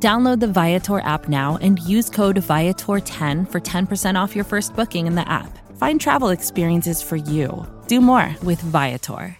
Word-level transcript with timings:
Download 0.00 0.38
the 0.38 0.46
Viator 0.46 1.00
app 1.00 1.28
now 1.28 1.58
and 1.60 1.80
use 1.80 2.08
code 2.08 2.36
Viator10 2.36 3.50
for 3.50 3.60
10% 3.60 4.14
off 4.14 4.36
your 4.36 4.44
first 4.44 4.76
booking 4.76 5.08
in 5.08 5.16
the 5.16 5.28
app. 5.28 5.58
Find 5.76 6.00
travel 6.00 6.28
experiences 6.28 7.02
for 7.02 7.16
you. 7.16 7.66
Do 7.88 8.00
more 8.00 8.36
with 8.44 8.60
Viator. 8.60 9.36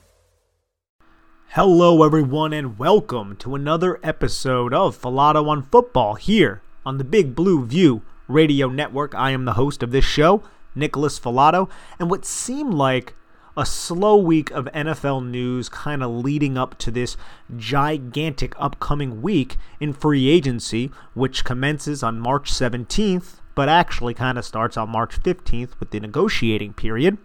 Hello, 1.50 2.02
everyone, 2.02 2.52
and 2.52 2.76
welcome 2.76 3.36
to 3.36 3.54
another 3.54 4.00
episode 4.02 4.74
of 4.74 5.00
Falato 5.00 5.46
on 5.48 5.62
Football 5.62 6.16
here 6.16 6.60
on 6.84 6.98
the 6.98 7.04
Big 7.04 7.36
Blue 7.36 7.64
View 7.64 8.02
Radio 8.27 8.68
Network. 8.68 9.14
I 9.14 9.30
am 9.30 9.44
the 9.44 9.54
host 9.54 9.84
of 9.84 9.92
this 9.92 10.04
show, 10.04 10.42
Nicholas 10.74 11.20
Falato, 11.20 11.70
and 12.00 12.10
what 12.10 12.24
seemed 12.24 12.74
like 12.74 13.14
a 13.58 13.66
slow 13.66 14.16
week 14.16 14.52
of 14.52 14.66
NFL 14.66 15.28
news 15.28 15.68
kind 15.68 16.00
of 16.00 16.12
leading 16.12 16.56
up 16.56 16.78
to 16.78 16.92
this 16.92 17.16
gigantic 17.56 18.54
upcoming 18.56 19.20
week 19.20 19.56
in 19.80 19.92
free 19.92 20.28
agency, 20.28 20.92
which 21.12 21.44
commences 21.44 22.04
on 22.04 22.20
March 22.20 22.52
17th, 22.52 23.40
but 23.56 23.68
actually 23.68 24.14
kind 24.14 24.38
of 24.38 24.44
starts 24.44 24.76
on 24.76 24.88
March 24.88 25.20
15th 25.20 25.70
with 25.80 25.90
the 25.90 25.98
negotiating 25.98 26.72
period. 26.72 27.18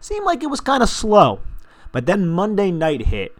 Seemed 0.00 0.24
like 0.24 0.42
it 0.42 0.48
was 0.48 0.62
kind 0.62 0.82
of 0.82 0.88
slow. 0.88 1.40
But 1.92 2.06
then 2.06 2.28
Monday 2.28 2.70
night 2.70 3.06
hit 3.06 3.36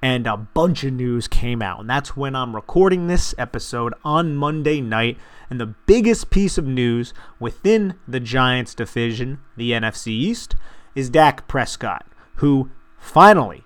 and 0.00 0.28
a 0.28 0.36
bunch 0.36 0.84
of 0.84 0.92
news 0.92 1.26
came 1.26 1.60
out. 1.60 1.80
And 1.80 1.90
that's 1.90 2.16
when 2.16 2.36
I'm 2.36 2.54
recording 2.54 3.08
this 3.08 3.34
episode 3.36 3.94
on 4.04 4.36
Monday 4.36 4.80
night. 4.80 5.18
And 5.50 5.60
the 5.60 5.74
biggest 5.86 6.30
piece 6.30 6.56
of 6.56 6.64
news 6.64 7.12
within 7.40 7.94
the 8.06 8.20
Giants 8.20 8.76
division, 8.76 9.40
the 9.56 9.72
NFC 9.72 10.06
East, 10.06 10.54
is 10.94 11.10
Dak 11.10 11.48
Prescott, 11.48 12.06
who 12.36 12.70
finally, 12.98 13.64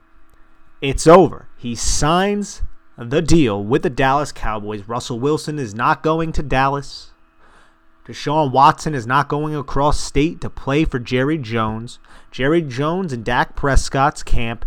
it's 0.80 1.06
over. 1.06 1.48
He 1.56 1.74
signs 1.74 2.62
the 2.96 3.22
deal 3.22 3.64
with 3.64 3.82
the 3.82 3.90
Dallas 3.90 4.32
Cowboys. 4.32 4.88
Russell 4.88 5.18
Wilson 5.18 5.58
is 5.58 5.74
not 5.74 6.02
going 6.02 6.32
to 6.32 6.42
Dallas. 6.42 7.10
Deshaun 8.06 8.52
Watson 8.52 8.94
is 8.94 9.06
not 9.06 9.28
going 9.28 9.56
across 9.56 9.98
state 9.98 10.42
to 10.42 10.50
play 10.50 10.84
for 10.84 10.98
Jerry 10.98 11.38
Jones. 11.38 11.98
Jerry 12.30 12.60
Jones 12.60 13.14
and 13.14 13.24
Dak 13.24 13.56
Prescott's 13.56 14.22
camp 14.22 14.66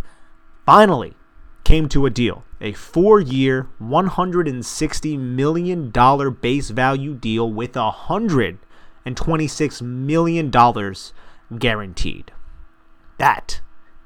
finally 0.66 1.14
came 1.62 1.88
to 1.90 2.04
a 2.04 2.10
deal. 2.10 2.42
A 2.60 2.72
four 2.72 3.20
year, 3.20 3.68
$160 3.80 5.18
million 5.18 5.92
base 6.40 6.70
value 6.70 7.14
deal 7.14 7.52
with 7.52 7.74
$126 7.74 9.82
million 9.82 10.50
guaranteed. 11.56 12.32
That 13.18 13.60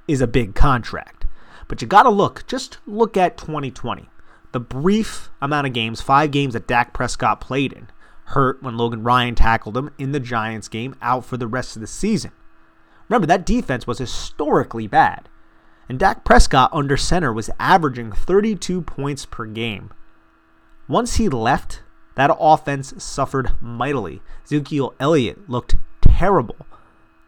is 0.09 0.21
a 0.21 0.27
big 0.27 0.55
contract. 0.55 1.27
But 1.69 1.81
you 1.81 1.89
got 1.89 2.03
to 2.03 2.11
look, 2.11 2.47
just 2.47 2.79
look 2.87 3.17
at 3.17 3.39
2020. 3.39 4.09
The 4.53 4.61
brief 4.61 5.31
amount 5.41 5.67
of 5.67 5.73
games, 5.73 6.01
five 6.01 6.31
games 6.31 6.53
that 6.53 6.67
Dak 6.67 6.93
Prescott 6.93 7.41
played 7.41 7.73
in, 7.73 7.89
hurt 8.27 8.63
when 8.63 8.77
Logan 8.77 9.03
Ryan 9.03 9.35
tackled 9.35 9.77
him 9.77 9.91
in 9.99 10.13
the 10.13 10.21
Giants 10.21 10.69
game, 10.69 10.95
out 11.01 11.25
for 11.25 11.37
the 11.37 11.47
rest 11.47 11.77
of 11.77 11.81
the 11.81 11.87
season. 11.87 12.33
Remember, 13.09 13.27
that 13.27 13.47
defense 13.47 13.87
was 13.87 13.99
historically 13.99 14.87
bad. 14.87 15.29
And 15.89 15.99
Dak 15.99 16.25
Prescott 16.25 16.71
under 16.73 16.97
center 16.97 17.33
was 17.33 17.51
averaging 17.59 18.13
32 18.13 18.83
points 18.83 19.27
per 19.27 19.47
game. 19.47 19.91
Once 20.89 21.17
he 21.17 21.29
left, 21.29 21.83
that 22.17 22.35
offense 22.39 22.95
suffered 23.03 23.53
mightily. 23.61 24.23
Ezekiel 24.45 24.95
Elliott 25.01 25.49
looked 25.49 25.77
terrible. 26.01 26.67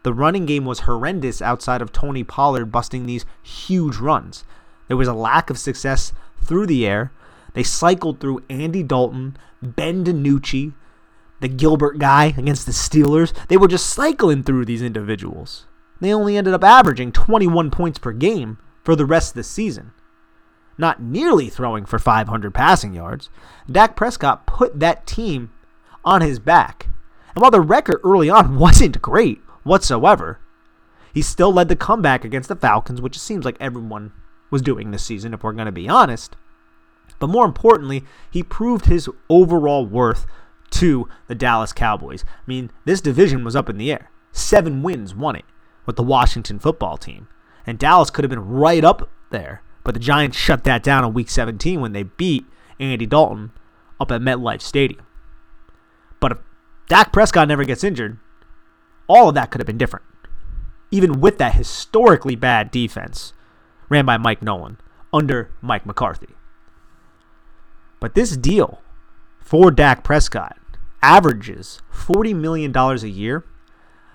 The 0.05 0.13
running 0.13 0.45
game 0.45 0.65
was 0.65 0.81
horrendous 0.81 1.41
outside 1.41 1.81
of 1.81 1.91
Tony 1.91 2.23
Pollard 2.23 2.65
busting 2.65 3.07
these 3.07 3.25
huge 3.41 3.97
runs. 3.97 4.43
There 4.87 4.97
was 4.97 5.07
a 5.07 5.15
lack 5.15 5.49
of 5.49 5.57
success 5.57 6.13
through 6.43 6.67
the 6.67 6.85
air. 6.85 7.11
They 7.55 7.63
cycled 7.63 8.19
through 8.19 8.43
Andy 8.47 8.83
Dalton, 8.83 9.35
Ben 9.63 10.03
DiNucci, 10.03 10.75
the 11.41 11.47
Gilbert 11.47 11.97
guy 11.97 12.35
against 12.37 12.67
the 12.67 12.71
Steelers. 12.71 13.33
They 13.47 13.57
were 13.57 13.67
just 13.67 13.87
cycling 13.87 14.43
through 14.43 14.65
these 14.65 14.83
individuals. 14.83 15.65
They 15.99 16.13
only 16.13 16.37
ended 16.37 16.53
up 16.53 16.63
averaging 16.63 17.11
21 17.11 17.71
points 17.71 17.97
per 17.97 18.11
game 18.11 18.59
for 18.83 18.95
the 18.95 19.07
rest 19.07 19.31
of 19.31 19.35
the 19.37 19.43
season. 19.43 19.91
Not 20.77 21.01
nearly 21.01 21.49
throwing 21.49 21.83
for 21.83 21.97
500 21.97 22.53
passing 22.53 22.93
yards. 22.93 23.31
Dak 23.67 23.95
Prescott 23.95 24.45
put 24.45 24.79
that 24.79 25.07
team 25.07 25.49
on 26.03 26.21
his 26.21 26.37
back. 26.37 26.89
And 27.33 27.41
while 27.41 27.49
the 27.49 27.59
record 27.59 28.01
early 28.03 28.29
on 28.29 28.59
wasn't 28.59 29.01
great, 29.01 29.41
whatsoever. 29.65 30.39
He 31.13 31.21
still 31.21 31.51
led 31.51 31.67
the 31.67 31.75
comeback 31.75 32.23
against 32.23 32.47
the 32.47 32.55
Falcons, 32.55 33.01
which 33.01 33.17
it 33.17 33.21
seems 33.21 33.43
like 33.43 33.57
everyone 33.59 34.13
was 34.49 34.61
doing 34.61 34.91
this 34.91 35.03
season, 35.03 35.33
if 35.33 35.43
we're 35.43 35.51
going 35.51 35.65
to 35.65 35.71
be 35.71 35.89
honest. 35.89 36.37
But 37.19 37.29
more 37.29 37.45
importantly, 37.45 38.03
he 38.31 38.43
proved 38.43 38.85
his 38.85 39.09
overall 39.29 39.85
worth 39.85 40.25
to 40.71 41.07
the 41.27 41.35
Dallas 41.35 41.73
Cowboys. 41.73 42.23
I 42.27 42.43
mean, 42.45 42.71
this 42.85 43.01
division 43.01 43.43
was 43.43 43.55
up 43.55 43.69
in 43.69 43.77
the 43.77 43.91
air. 43.91 44.09
Seven 44.31 44.83
wins 44.83 45.15
won 45.15 45.35
it 45.35 45.45
with 45.85 45.95
the 45.95 46.03
Washington 46.03 46.59
football 46.59 46.97
team. 46.97 47.27
And 47.65 47.79
Dallas 47.79 48.09
could 48.09 48.23
have 48.23 48.29
been 48.29 48.47
right 48.47 48.83
up 48.83 49.09
there, 49.31 49.61
but 49.83 49.93
the 49.93 49.99
Giants 49.99 50.37
shut 50.37 50.63
that 50.65 50.83
down 50.83 51.03
in 51.03 51.13
week 51.13 51.29
17 51.29 51.79
when 51.81 51.93
they 51.93 52.03
beat 52.03 52.45
Andy 52.79 53.05
Dalton 53.05 53.51
up 53.99 54.11
at 54.11 54.21
MetLife 54.21 54.61
Stadium. 54.61 55.05
But 56.19 56.33
if 56.33 56.37
Dak 56.87 57.11
Prescott 57.11 57.47
never 57.47 57.63
gets 57.63 57.83
injured, 57.83 58.19
all 59.07 59.29
of 59.29 59.35
that 59.35 59.51
could 59.51 59.61
have 59.61 59.67
been 59.67 59.77
different. 59.77 60.05
Even 60.91 61.19
with 61.19 61.37
that 61.37 61.55
historically 61.55 62.35
bad 62.35 62.71
defense 62.71 63.33
ran 63.89 64.05
by 64.05 64.17
Mike 64.17 64.41
Nolan 64.41 64.77
under 65.13 65.51
Mike 65.61 65.85
McCarthy. 65.85 66.35
But 67.99 68.13
this 68.13 68.37
deal 68.37 68.81
for 69.39 69.71
Dak 69.71 70.03
Prescott 70.03 70.57
averages 71.01 71.81
$40 71.93 72.35
million 72.35 72.75
a 72.75 72.95
year. 73.05 73.45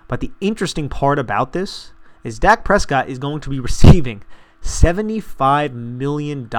But 0.08 0.20
the 0.20 0.32
interesting 0.40 0.88
part 0.88 1.18
about 1.18 1.52
this 1.52 1.92
is 2.24 2.38
Dak 2.38 2.64
Prescott 2.64 3.08
is 3.08 3.18
going 3.18 3.40
to 3.40 3.50
be 3.50 3.60
receiving 3.60 4.22
$75 4.62 5.72
million 5.72 6.50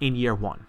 in 0.00 0.16
year 0.16 0.34
one. 0.34 0.66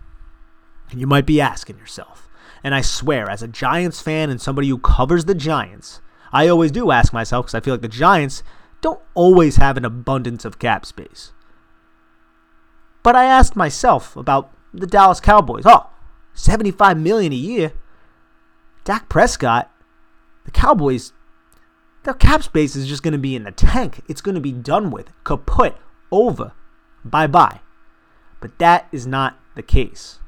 And 0.91 0.99
you 0.99 1.07
might 1.07 1.25
be 1.25 1.41
asking 1.41 1.79
yourself, 1.79 2.29
and 2.63 2.75
I 2.75 2.81
swear, 2.81 3.29
as 3.29 3.41
a 3.41 3.47
Giants 3.47 3.99
fan 3.99 4.29
and 4.29 4.39
somebody 4.39 4.69
who 4.69 4.77
covers 4.77 5.25
the 5.25 5.35
Giants, 5.35 6.01
I 6.33 6.47
always 6.47 6.71
do 6.71 6.91
ask 6.91 7.13
myself 7.13 7.45
because 7.45 7.55
I 7.55 7.59
feel 7.59 7.75
like 7.75 7.81
the 7.81 7.88
Giants 7.88 8.41
don't 8.81 8.99
always 9.13 9.57
have 9.57 9.77
an 9.77 9.85
abundance 9.85 10.44
of 10.44 10.59
cap 10.59 10.85
space. 10.85 11.31
But 13.03 13.16
I 13.16 13.25
asked 13.25 13.55
myself 13.55 14.17
about 14.17 14.51
the 14.73 14.88
Dallas 14.88 15.19
Cowboys. 15.19 15.63
Oh, 15.66 15.89
75 16.33 16.97
million 16.97 17.31
a 17.31 17.38
year. 17.38 17.73
Dak 18.83 19.07
Prescott, 19.07 19.72
the 20.45 20.51
Cowboys, 20.51 21.13
their 22.03 22.13
cap 22.13 22.43
space 22.43 22.75
is 22.75 22.88
just 22.88 23.03
going 23.03 23.13
to 23.13 23.17
be 23.17 23.35
in 23.35 23.43
the 23.43 23.51
tank. 23.51 24.01
It's 24.09 24.22
going 24.22 24.35
to 24.35 24.41
be 24.41 24.51
done 24.51 24.91
with, 24.91 25.11
kaput, 25.23 25.77
over, 26.11 26.51
bye 27.05 27.27
bye. 27.27 27.61
But 28.41 28.59
that 28.59 28.88
is 28.91 29.07
not 29.07 29.39
the 29.55 29.63
case. 29.63 30.19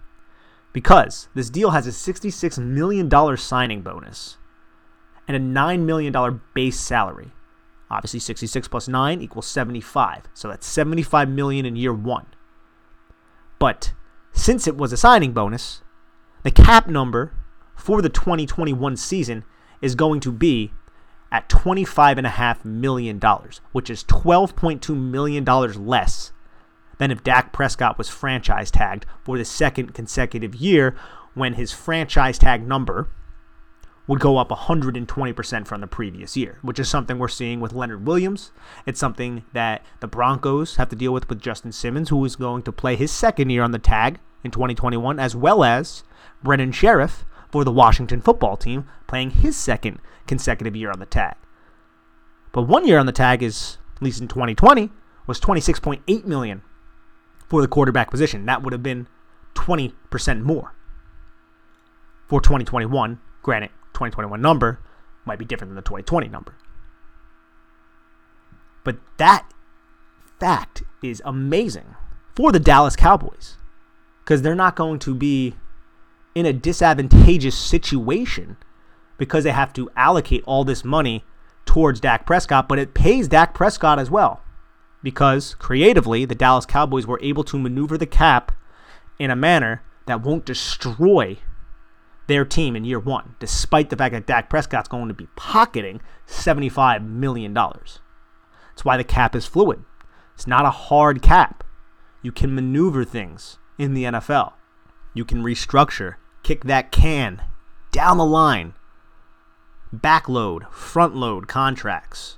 Because 0.71 1.27
this 1.33 1.49
deal 1.49 1.71
has 1.71 1.87
a 1.87 1.89
$66 1.89 2.57
million 2.59 3.37
signing 3.37 3.81
bonus 3.81 4.37
and 5.27 5.35
a 5.35 5.59
$9 5.59 5.81
million 5.81 6.41
base 6.53 6.79
salary. 6.79 7.31
Obviously, 7.89 8.19
66 8.19 8.67
plus 8.67 8.87
9 8.87 9.21
equals 9.21 9.47
75. 9.47 10.23
So 10.33 10.47
that's 10.47 10.67
75 10.67 11.29
million 11.29 11.65
in 11.65 11.75
year 11.75 11.93
one. 11.93 12.25
But 13.59 13.93
since 14.33 14.67
it 14.67 14.75
was 14.75 14.91
a 14.91 14.97
signing 14.97 15.33
bonus, 15.33 15.81
the 16.43 16.51
cap 16.51 16.87
number 16.87 17.33
for 17.75 18.01
the 18.01 18.09
2021 18.09 18.97
season 18.97 19.43
is 19.81 19.95
going 19.95 20.19
to 20.21 20.31
be 20.31 20.71
at 21.31 21.49
$25.5 21.49 22.65
million, 22.65 23.19
which 23.71 23.89
is 23.89 24.03
$12.2 24.05 24.95
million 24.95 25.45
less 25.45 26.31
than 26.97 27.11
if 27.11 27.23
Dak 27.23 27.51
Prescott 27.51 27.97
was 27.97 28.09
franchise 28.09 28.71
tagged 28.71 29.05
for 29.23 29.37
the 29.37 29.45
second 29.45 29.93
consecutive 29.93 30.55
year 30.55 30.95
when 31.33 31.53
his 31.53 31.73
franchise 31.73 32.37
tag 32.37 32.65
number 32.65 33.09
would 34.07 34.19
go 34.19 34.37
up 34.37 34.49
120% 34.49 35.67
from 35.67 35.81
the 35.81 35.87
previous 35.87 36.37
year, 36.37 36.59
which 36.61 36.79
is 36.79 36.87
something 36.87 37.17
we're 37.17 37.27
seeing 37.27 37.59
with 37.59 37.73
Leonard 37.73 38.05
Williams. 38.05 38.51
It's 38.85 38.99
something 38.99 39.45
that 39.53 39.83
the 39.99 40.07
Broncos 40.07 40.75
have 40.75 40.89
to 40.89 40.95
deal 40.95 41.11
with 41.11 41.27
with 41.27 41.41
Justin 41.41 41.71
Simmons, 41.71 42.09
who 42.09 42.23
is 42.23 42.35
going 42.35 42.63
to 42.63 42.71
play 42.71 42.95
his 42.95 43.11
second 43.11 43.49
year 43.49 43.63
on 43.63 43.71
the 43.71 43.79
tag 43.79 44.19
in 44.43 44.51
2021, 44.51 45.19
as 45.19 45.35
well 45.35 45.63
as 45.63 46.03
Brandon 46.43 46.71
Scherff 46.71 47.25
for 47.49 47.63
the 47.63 47.71
Washington 47.71 48.21
football 48.21 48.57
team, 48.57 48.87
playing 49.07 49.31
his 49.31 49.55
second 49.55 49.99
consecutive 50.27 50.75
year 50.75 50.91
on 50.91 50.99
the 50.99 51.05
tag. 51.05 51.35
But 52.51 52.63
one 52.63 52.87
year 52.87 52.99
on 52.99 53.05
the 53.05 53.11
tag 53.11 53.41
is, 53.41 53.77
at 53.95 54.01
least 54.01 54.21
in 54.21 54.27
2020, 54.27 54.91
was 55.27 55.39
26.8 55.39 56.25
million 56.25 56.61
for 57.49 57.61
the 57.61 57.67
quarterback 57.67 58.11
position. 58.11 58.45
That 58.45 58.61
would 58.61 58.73
have 58.73 58.83
been 58.83 59.07
20% 59.55 60.43
more. 60.43 60.73
For 62.27 62.41
2021, 62.41 63.19
granted, 63.41 63.71
2021 63.95 64.41
number 64.41 64.79
might 65.25 65.39
be 65.39 65.45
different 65.45 65.69
than 65.71 65.75
the 65.75 65.81
2020 65.81 66.27
number. 66.27 66.55
But 68.83 68.97
that 69.17 69.51
fact 70.39 70.83
is 71.01 71.21
amazing 71.25 71.95
for 72.35 72.51
the 72.51 72.59
Dallas 72.59 72.95
Cowboys 72.95 73.57
because 74.23 74.41
they're 74.41 74.55
not 74.55 74.75
going 74.75 74.99
to 74.99 75.15
be 75.15 75.55
in 76.35 76.45
a 76.45 76.53
disadvantageous 76.53 77.57
situation 77.57 78.57
because 79.17 79.43
they 79.43 79.51
have 79.51 79.73
to 79.73 79.89
allocate 79.95 80.43
all 80.45 80.63
this 80.63 80.83
money 80.83 81.23
towards 81.65 81.99
Dak 81.99 82.25
Prescott, 82.25 82.67
but 82.67 82.77
it 82.77 82.93
pays 82.93 83.27
Dak 83.27 83.53
Prescott 83.53 83.97
as 83.97 84.11
well 84.11 84.41
because 85.01 85.55
creatively 85.55 86.25
the 86.25 86.35
Dallas 86.35 86.65
Cowboys 86.65 87.07
were 87.07 87.19
able 87.21 87.43
to 87.45 87.57
maneuver 87.57 87.97
the 87.97 88.05
cap 88.05 88.51
in 89.19 89.31
a 89.31 89.35
manner 89.35 89.83
that 90.07 90.21
won't 90.21 90.45
destroy 90.45 91.37
their 92.27 92.45
team 92.45 92.75
in 92.75 92.85
year 92.85 92.99
one, 92.99 93.35
despite 93.39 93.89
the 93.89 93.95
fact 93.95 94.13
that 94.13 94.27
Dak 94.27 94.49
Prescott's 94.49 94.87
going 94.87 95.07
to 95.07 95.13
be 95.13 95.27
pocketing 95.35 96.01
$75 96.27 97.05
million. 97.07 97.53
That's 97.53 98.83
why 98.83 98.97
the 98.97 99.03
cap 99.03 99.35
is 99.35 99.45
fluid. 99.45 99.83
It's 100.33 100.47
not 100.47 100.65
a 100.65 100.71
hard 100.71 101.21
cap. 101.21 101.63
You 102.21 102.31
can 102.31 102.55
maneuver 102.55 103.05
things 103.05 103.57
in 103.77 103.93
the 103.93 104.05
NFL. 104.05 104.53
You 105.13 105.23
can 105.23 105.43
restructure, 105.43 106.15
kick 106.43 106.65
that 106.65 106.91
can 106.91 107.41
down 107.91 108.17
the 108.17 108.25
line, 108.25 108.73
backload, 109.95 110.69
front 110.71 111.15
load 111.15 111.47
contracts, 111.47 112.37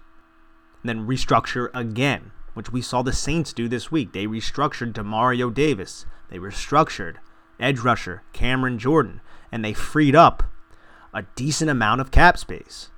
and 0.84 0.90
then 0.90 1.08
restructure 1.08 1.70
again, 1.74 2.32
which 2.54 2.72
we 2.72 2.82
saw 2.82 3.02
the 3.02 3.14
Saints 3.14 3.54
do 3.54 3.68
this 3.68 3.92
week. 3.92 4.14
They 4.14 4.28
restructured 4.28 4.94
Demario 4.94 5.52
Davis. 5.52 6.06
They 6.30 6.38
restructured 6.38 7.16
edge 7.60 7.80
rusher 7.80 8.24
Cameron 8.34 8.80
Jordan, 8.80 9.22
and 9.52 9.64
they 9.64 9.74
freed 9.74 10.16
up 10.16 10.44
a 11.14 11.24
decent 11.36 11.70
amount 11.70 12.02
of 12.02 12.12
cap 12.12 12.38
space, 12.38 12.90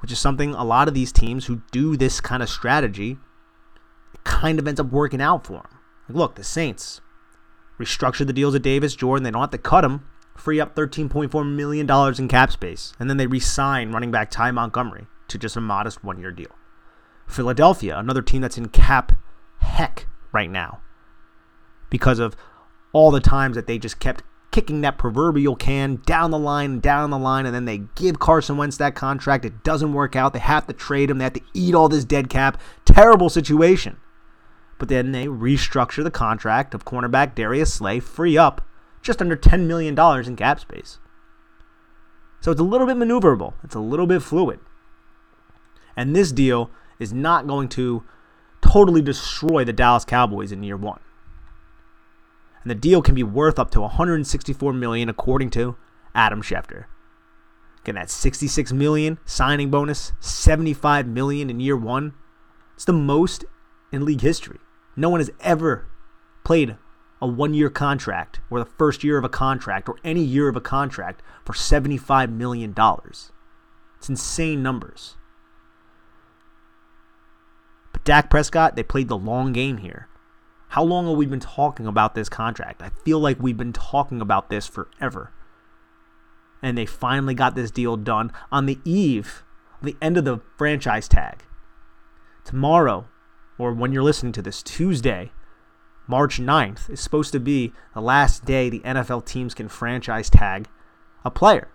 which 0.00 0.12
is 0.12 0.18
something 0.18 0.54
a 0.54 0.64
lot 0.64 0.88
of 0.88 0.94
these 0.94 1.12
teams 1.12 1.46
who 1.46 1.62
do 1.72 1.96
this 1.96 2.20
kind 2.20 2.42
of 2.42 2.48
strategy 2.48 3.18
kind 4.24 4.58
of 4.58 4.68
ends 4.68 4.80
up 4.80 4.90
working 4.90 5.20
out 5.20 5.46
for 5.46 5.54
them. 5.54 5.78
Like, 6.08 6.16
look, 6.16 6.34
the 6.36 6.44
Saints 6.44 7.00
restructured 7.78 8.26
the 8.26 8.32
deals 8.32 8.54
of 8.54 8.62
Davis, 8.62 8.94
Jordan. 8.94 9.24
They 9.24 9.30
don't 9.30 9.40
have 9.40 9.50
to 9.50 9.58
cut 9.58 9.84
him, 9.84 10.06
free 10.36 10.60
up 10.60 10.74
$13.4 10.74 11.54
million 11.54 11.88
in 12.18 12.28
cap 12.28 12.52
space, 12.52 12.92
and 12.98 13.08
then 13.08 13.16
they 13.16 13.26
re 13.26 13.40
sign 13.40 13.92
running 13.92 14.10
back 14.10 14.30
Ty 14.30 14.52
Montgomery 14.52 15.06
to 15.28 15.38
just 15.38 15.56
a 15.56 15.60
modest 15.60 16.04
one 16.04 16.18
year 16.18 16.30
deal. 16.30 16.54
Philadelphia, 17.26 17.98
another 17.98 18.22
team 18.22 18.40
that's 18.40 18.58
in 18.58 18.68
cap 18.68 19.12
heck 19.58 20.06
right 20.32 20.50
now 20.50 20.80
because 21.90 22.18
of 22.18 22.36
all 22.98 23.12
the 23.12 23.20
times 23.20 23.54
that 23.54 23.68
they 23.68 23.78
just 23.78 24.00
kept 24.00 24.24
kicking 24.50 24.80
that 24.80 24.98
proverbial 24.98 25.54
can 25.54 26.02
down 26.04 26.32
the 26.32 26.38
line, 26.38 26.80
down 26.80 27.10
the 27.10 27.18
line, 27.18 27.46
and 27.46 27.54
then 27.54 27.64
they 27.64 27.78
give 27.94 28.18
Carson 28.18 28.56
Wentz 28.56 28.76
that 28.78 28.96
contract. 28.96 29.44
It 29.44 29.62
doesn't 29.62 29.92
work 29.92 30.16
out. 30.16 30.32
They 30.32 30.40
have 30.40 30.66
to 30.66 30.72
trade 30.72 31.08
him. 31.08 31.18
They 31.18 31.24
have 31.24 31.34
to 31.34 31.40
eat 31.54 31.76
all 31.76 31.88
this 31.88 32.04
dead 32.04 32.28
cap. 32.28 32.60
Terrible 32.84 33.28
situation. 33.28 33.98
But 34.80 34.88
then 34.88 35.12
they 35.12 35.26
restructure 35.26 36.02
the 36.02 36.10
contract 36.10 36.74
of 36.74 36.84
cornerback 36.84 37.36
Darius 37.36 37.72
Slay, 37.72 38.00
free 38.00 38.36
up 38.36 38.66
just 39.00 39.22
under 39.22 39.36
$10 39.36 39.68
million 39.68 39.96
in 40.26 40.34
cap 40.36 40.58
space. 40.58 40.98
So 42.40 42.50
it's 42.50 42.60
a 42.60 42.64
little 42.64 42.88
bit 42.88 42.96
maneuverable, 42.96 43.54
it's 43.62 43.76
a 43.76 43.80
little 43.80 44.08
bit 44.08 44.22
fluid. 44.22 44.58
And 45.96 46.16
this 46.16 46.32
deal 46.32 46.72
is 46.98 47.12
not 47.12 47.46
going 47.46 47.68
to 47.70 48.02
totally 48.60 49.02
destroy 49.02 49.64
the 49.64 49.72
Dallas 49.72 50.04
Cowboys 50.04 50.50
in 50.50 50.64
year 50.64 50.76
one. 50.76 50.98
And 52.62 52.70
the 52.70 52.74
deal 52.74 53.02
can 53.02 53.14
be 53.14 53.22
worth 53.22 53.58
up 53.58 53.70
to 53.72 53.80
164 53.80 54.72
million 54.72 55.08
according 55.08 55.50
to 55.50 55.76
Adam 56.14 56.42
Schefter. 56.42 56.84
Again, 57.82 57.94
that 57.94 58.10
66 58.10 58.72
million 58.72 59.18
signing 59.24 59.70
bonus, 59.70 60.12
75 60.20 61.06
million 61.06 61.48
in 61.48 61.60
year 61.60 61.76
one. 61.76 62.14
It's 62.74 62.84
the 62.84 62.92
most 62.92 63.44
in 63.92 64.04
league 64.04 64.20
history. 64.20 64.58
No 64.96 65.08
one 65.08 65.20
has 65.20 65.30
ever 65.40 65.86
played 66.44 66.76
a 67.20 67.26
one 67.26 67.54
year 67.54 67.70
contract 67.70 68.40
or 68.50 68.58
the 68.58 68.64
first 68.64 69.02
year 69.02 69.18
of 69.18 69.24
a 69.24 69.28
contract 69.28 69.88
or 69.88 69.96
any 70.04 70.22
year 70.22 70.48
of 70.48 70.56
a 70.56 70.60
contract 70.60 71.22
for 71.44 71.52
$75 71.52 72.30
million. 72.30 72.74
It's 73.96 74.08
insane 74.08 74.62
numbers. 74.62 75.16
But 77.92 78.04
Dak 78.04 78.30
Prescott, 78.30 78.76
they 78.76 78.82
played 78.82 79.08
the 79.08 79.18
long 79.18 79.52
game 79.52 79.78
here. 79.78 80.08
How 80.68 80.84
long 80.84 81.08
have 81.08 81.16
we 81.16 81.26
been 81.26 81.40
talking 81.40 81.86
about 81.86 82.14
this 82.14 82.28
contract? 82.28 82.82
I 82.82 82.90
feel 83.04 83.18
like 83.18 83.40
we've 83.40 83.56
been 83.56 83.72
talking 83.72 84.20
about 84.20 84.50
this 84.50 84.66
forever. 84.66 85.32
And 86.62 86.76
they 86.76 86.86
finally 86.86 87.34
got 87.34 87.54
this 87.54 87.70
deal 87.70 87.96
done 87.96 88.32
on 88.52 88.66
the 88.66 88.78
eve, 88.84 89.44
the 89.80 89.96
end 90.02 90.18
of 90.18 90.24
the 90.24 90.40
franchise 90.56 91.08
tag. 91.08 91.44
Tomorrow, 92.44 93.08
or 93.58 93.72
when 93.72 93.92
you're 93.92 94.02
listening 94.02 94.32
to 94.32 94.42
this, 94.42 94.62
Tuesday, 94.62 95.32
March 96.06 96.38
9th, 96.38 96.90
is 96.90 97.00
supposed 97.00 97.32
to 97.32 97.40
be 97.40 97.72
the 97.94 98.00
last 98.00 98.44
day 98.44 98.68
the 98.68 98.80
NFL 98.80 99.24
teams 99.24 99.54
can 99.54 99.68
franchise 99.68 100.28
tag 100.28 100.68
a 101.24 101.30
player. 101.30 101.68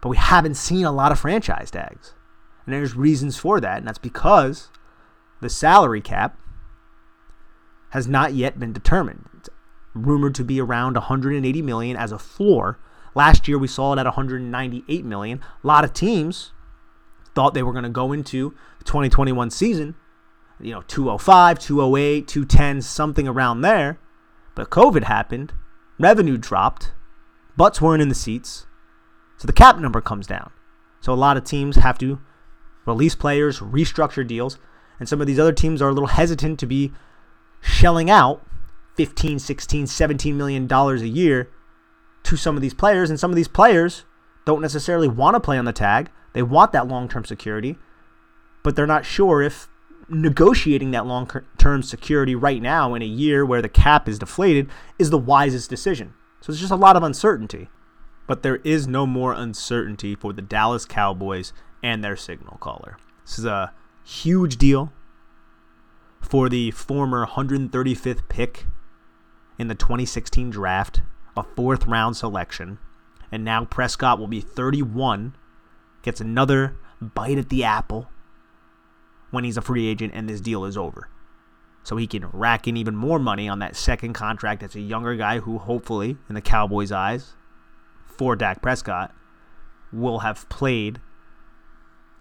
But 0.00 0.10
we 0.10 0.16
haven't 0.16 0.54
seen 0.54 0.84
a 0.84 0.92
lot 0.92 1.12
of 1.12 1.18
franchise 1.18 1.70
tags. 1.70 2.14
And 2.64 2.74
there's 2.74 2.94
reasons 2.94 3.38
for 3.38 3.60
that, 3.60 3.78
and 3.78 3.88
that's 3.88 3.98
because 3.98 4.68
the 5.40 5.50
salary 5.50 6.00
cap 6.00 6.38
has 7.90 8.08
not 8.08 8.34
yet 8.34 8.58
been 8.58 8.72
determined. 8.72 9.28
It's 9.38 9.48
rumored 9.94 10.34
to 10.36 10.44
be 10.44 10.60
around 10.60 10.94
180 10.94 11.62
million 11.62 11.96
as 11.96 12.12
a 12.12 12.18
floor. 12.18 12.78
Last 13.14 13.48
year 13.48 13.58
we 13.58 13.66
saw 13.66 13.92
it 13.92 13.98
at 13.98 14.06
198 14.06 15.04
million. 15.04 15.40
A 15.62 15.66
lot 15.66 15.84
of 15.84 15.92
teams 15.92 16.52
thought 17.34 17.54
they 17.54 17.62
were 17.62 17.72
going 17.72 17.84
to 17.84 17.90
go 17.90 18.12
into 18.12 18.54
the 18.78 18.84
2021 18.84 19.50
season 19.50 19.94
you 20.60 20.72
know, 20.72 20.82
205, 20.82 21.58
208, 21.58 22.28
210, 22.28 22.82
something 22.82 23.26
around 23.26 23.62
there. 23.62 23.98
But 24.54 24.70
COVID 24.70 25.04
happened, 25.04 25.52
revenue 25.98 26.36
dropped, 26.36 26.92
butts 27.56 27.80
weren't 27.80 28.02
in 28.02 28.08
the 28.08 28.14
seats, 28.14 28.66
so 29.36 29.46
the 29.46 29.52
cap 29.52 29.78
number 29.78 30.00
comes 30.00 30.26
down. 30.26 30.50
So 31.00 31.12
a 31.12 31.14
lot 31.14 31.36
of 31.36 31.44
teams 31.44 31.76
have 31.76 31.98
to 31.98 32.20
release 32.84 33.14
players, 33.14 33.60
restructure 33.60 34.26
deals, 34.26 34.58
and 34.98 35.08
some 35.08 35.20
of 35.20 35.26
these 35.26 35.38
other 35.38 35.52
teams 35.52 35.80
are 35.80 35.88
a 35.88 35.92
little 35.92 36.08
hesitant 36.08 36.58
to 36.60 36.66
be 36.66 36.92
shelling 37.60 38.10
out 38.10 38.44
15, 38.96 39.38
16, 39.38 39.86
17 39.86 40.36
million 40.36 40.66
dollars 40.66 41.02
a 41.02 41.08
year 41.08 41.48
to 42.22 42.36
some 42.36 42.56
of 42.56 42.62
these 42.62 42.74
players 42.74 43.10
and 43.10 43.18
some 43.18 43.30
of 43.30 43.36
these 43.36 43.48
players 43.48 44.04
don't 44.44 44.60
necessarily 44.60 45.08
want 45.08 45.34
to 45.34 45.40
play 45.40 45.58
on 45.58 45.64
the 45.64 45.72
tag. 45.72 46.10
They 46.32 46.42
want 46.42 46.72
that 46.72 46.86
long-term 46.86 47.24
security, 47.24 47.76
but 48.62 48.76
they're 48.76 48.86
not 48.86 49.04
sure 49.04 49.42
if 49.42 49.68
negotiating 50.08 50.90
that 50.90 51.06
long 51.06 51.30
term 51.56 51.82
security 51.82 52.34
right 52.34 52.60
now 52.60 52.94
in 52.94 53.02
a 53.02 53.06
year 53.06 53.46
where 53.46 53.62
the 53.62 53.68
cap 53.68 54.08
is 54.08 54.18
deflated 54.18 54.68
is 54.98 55.10
the 55.10 55.18
wisest 55.18 55.70
decision. 55.70 56.14
So 56.40 56.50
it's 56.50 56.60
just 56.60 56.72
a 56.72 56.76
lot 56.76 56.96
of 56.96 57.02
uncertainty. 57.02 57.68
But 58.26 58.42
there 58.42 58.56
is 58.56 58.86
no 58.86 59.06
more 59.06 59.32
uncertainty 59.32 60.14
for 60.14 60.32
the 60.32 60.42
Dallas 60.42 60.84
Cowboys 60.84 61.52
and 61.82 62.02
their 62.04 62.16
signal 62.16 62.58
caller. 62.60 62.96
This 63.24 63.38
is 63.38 63.44
a 63.44 63.72
huge 64.04 64.56
deal 64.56 64.92
for 66.20 66.48
the 66.48 66.70
former 66.70 67.26
135th 67.26 68.28
pick 68.28 68.66
in 69.58 69.68
the 69.68 69.74
2016 69.74 70.50
draft, 70.50 71.02
a 71.36 71.42
fourth 71.42 71.86
round 71.86 72.16
selection. 72.16 72.78
And 73.32 73.44
now 73.44 73.64
Prescott 73.64 74.18
will 74.18 74.26
be 74.26 74.40
31, 74.40 75.36
gets 76.02 76.20
another 76.20 76.76
bite 77.00 77.38
at 77.38 77.48
the 77.48 77.64
apple 77.64 78.10
when 79.30 79.44
he's 79.44 79.56
a 79.56 79.62
free 79.62 79.86
agent 79.86 80.12
and 80.14 80.28
this 80.28 80.40
deal 80.40 80.64
is 80.64 80.76
over. 80.76 81.08
So 81.82 81.96
he 81.96 82.06
can 82.06 82.28
rack 82.32 82.68
in 82.68 82.76
even 82.76 82.94
more 82.94 83.18
money 83.18 83.48
on 83.48 83.58
that 83.60 83.76
second 83.76 84.12
contract 84.12 84.62
as 84.62 84.74
a 84.74 84.80
younger 84.80 85.16
guy 85.16 85.38
who, 85.38 85.58
hopefully, 85.58 86.18
in 86.28 86.34
the 86.34 86.42
Cowboys' 86.42 86.92
eyes, 86.92 87.34
for 88.06 88.36
Dak 88.36 88.60
Prescott, 88.60 89.14
will 89.92 90.18
have 90.18 90.48
played 90.48 91.00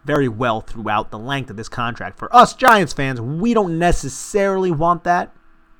very 0.05 0.27
well 0.27 0.61
throughout 0.61 1.11
the 1.11 1.19
length 1.19 1.49
of 1.49 1.57
this 1.57 1.69
contract. 1.69 2.17
For 2.17 2.33
us 2.35 2.53
Giants 2.53 2.93
fans, 2.93 3.19
we 3.21 3.53
don't 3.53 3.77
necessarily 3.77 4.71
want 4.71 5.03
that, 5.03 5.33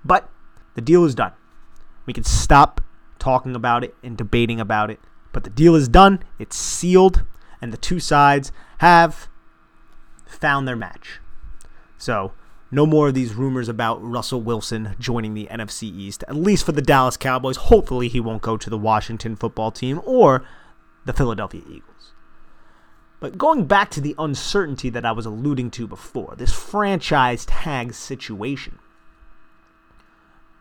but 0.03 0.29
the 0.75 0.81
deal 0.81 1.05
is 1.05 1.15
done. 1.15 1.33
We 2.05 2.13
can 2.13 2.23
stop 2.23 2.81
talking 3.17 3.55
about 3.55 3.83
it 3.83 3.95
and 4.03 4.17
debating 4.17 4.59
about 4.59 4.89
it, 4.89 4.99
but 5.31 5.43
the 5.43 5.49
deal 5.49 5.75
is 5.75 5.88
done, 5.88 6.23
it's 6.38 6.57
sealed, 6.57 7.23
and 7.61 7.73
the 7.73 7.77
two 7.77 7.99
sides 7.99 8.51
have 8.79 9.27
found 10.25 10.67
their 10.67 10.75
match. 10.75 11.19
So, 11.97 12.33
no 12.71 12.85
more 12.85 13.07
of 13.07 13.13
these 13.15 13.33
rumors 13.33 13.67
about 13.67 14.01
Russell 14.03 14.41
Wilson 14.41 14.95
joining 14.99 15.33
the 15.33 15.47
NFC 15.51 15.83
East, 15.83 16.23
at 16.27 16.35
least 16.35 16.65
for 16.65 16.71
the 16.71 16.81
Dallas 16.81 17.17
Cowboys. 17.17 17.57
Hopefully, 17.57 18.07
he 18.07 18.19
won't 18.19 18.43
go 18.43 18.57
to 18.57 18.69
the 18.69 18.77
Washington 18.77 19.35
football 19.35 19.71
team 19.71 19.99
or 20.05 20.45
the 21.05 21.13
Philadelphia 21.13 21.61
Eagles. 21.67 22.13
But 23.19 23.38
going 23.38 23.65
back 23.65 23.89
to 23.91 24.01
the 24.01 24.15
uncertainty 24.17 24.89
that 24.89 25.05
I 25.05 25.11
was 25.11 25.25
alluding 25.25 25.71
to 25.71 25.88
before, 25.88 26.35
this 26.38 26.53
franchise 26.53 27.45
tag 27.45 27.93
situation. 27.93 28.79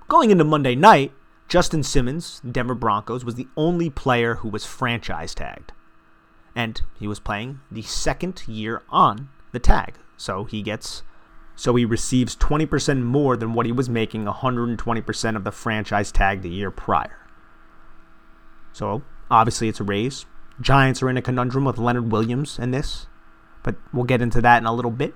Going 0.08 0.30
into 0.30 0.44
Monday 0.44 0.74
night, 0.74 1.12
Justin 1.48 1.82
Simmons, 1.82 2.40
Denver 2.50 2.74
Broncos, 2.74 3.24
was 3.24 3.36
the 3.36 3.48
only 3.56 3.90
player 3.90 4.36
who 4.36 4.48
was 4.48 4.64
franchise 4.64 5.34
tagged. 5.34 5.72
And 6.54 6.82
he 6.98 7.06
was 7.06 7.20
playing 7.20 7.60
the 7.70 7.82
second 7.82 8.42
year 8.48 8.82
on 8.90 9.28
the 9.52 9.60
tag. 9.60 9.94
So 10.16 10.44
he 10.44 10.62
gets 10.62 11.02
so 11.54 11.74
he 11.74 11.84
receives 11.84 12.36
20% 12.36 13.02
more 13.02 13.36
than 13.36 13.52
what 13.52 13.66
he 13.66 13.72
was 13.72 13.88
making 13.88 14.26
120% 14.26 15.36
of 15.36 15.42
the 15.42 15.50
franchise 15.50 16.12
tag 16.12 16.42
the 16.42 16.48
year 16.48 16.70
prior. 16.70 17.26
So 18.72 19.02
obviously 19.28 19.68
it's 19.68 19.80
a 19.80 19.84
raise. 19.84 20.24
Giants 20.60 21.02
are 21.02 21.10
in 21.10 21.16
a 21.16 21.22
conundrum 21.22 21.64
with 21.64 21.78
Leonard 21.78 22.10
Williams 22.10 22.58
in 22.58 22.70
this, 22.70 23.06
but 23.62 23.76
we'll 23.92 24.04
get 24.04 24.22
into 24.22 24.40
that 24.40 24.58
in 24.58 24.66
a 24.66 24.74
little 24.74 24.90
bit. 24.90 25.14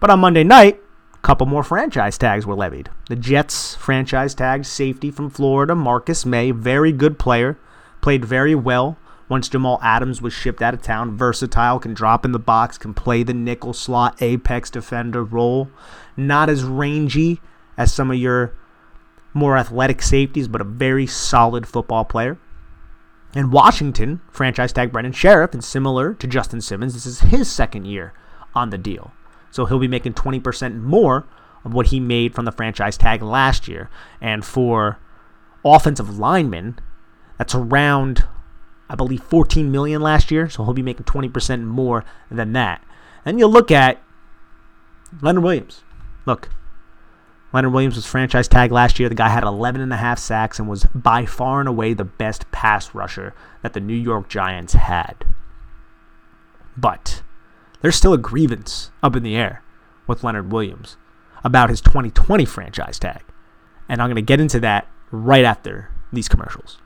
But 0.00 0.10
on 0.10 0.20
Monday 0.20 0.44
night, 0.44 0.80
a 1.14 1.18
couple 1.18 1.46
more 1.46 1.62
franchise 1.62 2.18
tags 2.18 2.44
were 2.44 2.54
levied. 2.54 2.90
The 3.08 3.16
Jets 3.16 3.74
franchise 3.76 4.34
tag 4.34 4.64
safety 4.64 5.10
from 5.10 5.30
Florida, 5.30 5.74
Marcus 5.74 6.26
Maye, 6.26 6.50
very 6.50 6.92
good 6.92 7.18
player, 7.18 7.58
played 8.00 8.24
very 8.24 8.54
well 8.54 8.98
once 9.28 9.48
Jamal 9.48 9.78
Adams 9.82 10.20
was 10.20 10.34
shipped 10.34 10.60
out 10.60 10.74
of 10.74 10.82
town. 10.82 11.16
Versatile, 11.16 11.78
can 11.78 11.94
drop 11.94 12.24
in 12.24 12.32
the 12.32 12.38
box, 12.38 12.76
can 12.76 12.92
play 12.92 13.22
the 13.22 13.32
nickel 13.32 13.72
slot, 13.72 14.20
apex 14.20 14.68
defender 14.68 15.24
role. 15.24 15.70
Not 16.16 16.50
as 16.50 16.64
rangy 16.64 17.40
as 17.78 17.94
some 17.94 18.10
of 18.10 18.18
your 18.18 18.52
more 19.32 19.56
athletic 19.56 20.02
safeties, 20.02 20.48
but 20.48 20.60
a 20.60 20.64
very 20.64 21.06
solid 21.06 21.66
football 21.66 22.04
player. 22.04 22.38
And 23.34 23.52
Washington, 23.52 24.20
franchise 24.30 24.72
tag 24.72 24.92
Brandon 24.92 25.12
Scherff, 25.12 25.52
and 25.52 25.64
similar 25.64 26.14
to 26.14 26.26
Justin 26.26 26.60
Simmons, 26.60 26.92
this 26.94 27.06
is 27.06 27.20
his 27.20 27.50
second 27.50 27.86
year 27.86 28.12
on 28.54 28.70
the 28.70 28.78
deal. 28.78 29.12
So 29.50 29.64
he'll 29.64 29.78
be 29.78 29.88
making 29.88 30.14
20% 30.14 30.82
more 30.82 31.26
of 31.64 31.72
what 31.72 31.86
he 31.86 32.00
made 32.00 32.34
from 32.34 32.44
the 32.44 32.52
franchise 32.52 32.96
tag 32.96 33.22
last 33.22 33.68
year. 33.68 33.88
And 34.20 34.44
for 34.44 34.98
offensive 35.64 36.18
linemen, 36.18 36.78
that's 37.38 37.54
around, 37.54 38.24
I 38.88 38.94
believe, 38.94 39.22
14 39.22 39.70
million 39.70 40.02
last 40.02 40.30
year. 40.30 40.48
So 40.48 40.64
he'll 40.64 40.74
be 40.74 40.82
making 40.82 41.04
20% 41.04 41.64
more 41.64 42.04
than 42.30 42.52
that. 42.52 42.84
And 43.24 43.38
you 43.38 43.46
look 43.46 43.70
at 43.70 44.02
Leonard 45.20 45.44
Williams. 45.44 45.82
Look, 46.26 46.50
Leonard 47.52 47.72
Williams 47.72 47.96
was 47.96 48.06
franchise 48.06 48.48
tag 48.48 48.72
last 48.72 48.98
year. 48.98 49.08
The 49.08 49.14
guy 49.14 49.28
had 49.28 49.44
11 49.44 49.80
and 49.80 49.92
a 49.92 49.96
half 49.96 50.18
sacks 50.18 50.58
and 50.58 50.68
was 50.68 50.84
by 50.94 51.26
far 51.26 51.60
and 51.60 51.68
away 51.68 51.92
the 51.92 52.04
best 52.04 52.50
pass 52.50 52.94
rusher 52.94 53.34
that 53.62 53.74
the 53.74 53.80
New 53.80 53.96
York 53.96 54.28
Giants 54.28 54.72
had. 54.72 55.26
But 56.76 57.22
there's 57.82 57.96
still 57.96 58.14
a 58.14 58.18
grievance 58.18 58.90
up 59.02 59.14
in 59.16 59.22
the 59.22 59.36
air 59.36 59.62
with 60.06 60.24
Leonard 60.24 60.50
Williams 60.50 60.96
about 61.44 61.68
his 61.68 61.80
2020 61.80 62.44
franchise 62.44 62.98
tag. 62.98 63.22
And 63.88 64.00
I'm 64.00 64.08
going 64.08 64.16
to 64.16 64.22
get 64.22 64.40
into 64.40 64.60
that 64.60 64.88
right 65.10 65.44
after 65.44 65.90
these 66.12 66.28
commercials. 66.28 66.78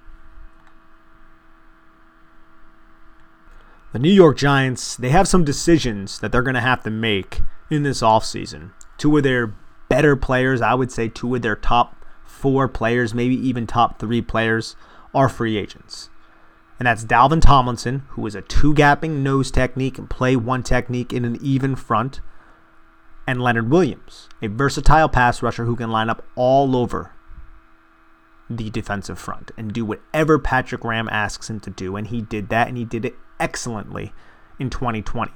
The 3.92 3.98
New 4.00 4.12
York 4.12 4.36
Giants, 4.36 4.96
they 4.96 5.10
have 5.10 5.28
some 5.28 5.44
decisions 5.44 6.18
that 6.18 6.32
they're 6.32 6.42
going 6.42 6.54
to 6.54 6.60
have 6.60 6.82
to 6.82 6.90
make 6.90 7.40
in 7.70 7.82
this 7.82 8.02
offseason. 8.02 8.72
Two 8.98 9.16
of 9.16 9.22
their 9.22 9.54
better 9.88 10.16
players, 10.16 10.60
I 10.60 10.74
would 10.74 10.92
say 10.92 11.08
two 11.08 11.34
of 11.34 11.42
their 11.42 11.56
top 11.56 12.04
four 12.24 12.68
players, 12.68 13.14
maybe 13.14 13.34
even 13.34 13.66
top 13.66 13.98
three 13.98 14.22
players, 14.22 14.76
are 15.14 15.28
free 15.28 15.56
agents. 15.56 16.10
And 16.78 16.86
that's 16.86 17.04
Dalvin 17.04 17.40
Tomlinson, 17.40 18.00
who 18.10 18.26
is 18.26 18.34
a 18.34 18.42
two 18.42 18.74
gapping 18.74 19.22
nose 19.22 19.50
technique 19.50 19.98
and 19.98 20.10
play 20.10 20.36
one 20.36 20.62
technique 20.62 21.12
in 21.12 21.24
an 21.24 21.38
even 21.40 21.74
front, 21.74 22.20
and 23.26 23.42
Leonard 23.42 23.70
Williams, 23.70 24.28
a 24.42 24.46
versatile 24.48 25.08
pass 25.08 25.42
rusher 25.42 25.64
who 25.64 25.74
can 25.74 25.90
line 25.90 26.10
up 26.10 26.24
all 26.36 26.76
over 26.76 27.12
the 28.48 28.70
defensive 28.70 29.18
front 29.18 29.50
and 29.56 29.72
do 29.72 29.84
whatever 29.84 30.38
Patrick 30.38 30.82
Graham 30.82 31.08
asks 31.08 31.50
him 31.50 31.58
to 31.60 31.70
do. 31.70 31.96
And 31.96 32.06
he 32.08 32.22
did 32.22 32.48
that, 32.50 32.68
and 32.68 32.76
he 32.76 32.84
did 32.84 33.04
it 33.04 33.16
excellently 33.40 34.12
in 34.58 34.70
2020 34.70 35.32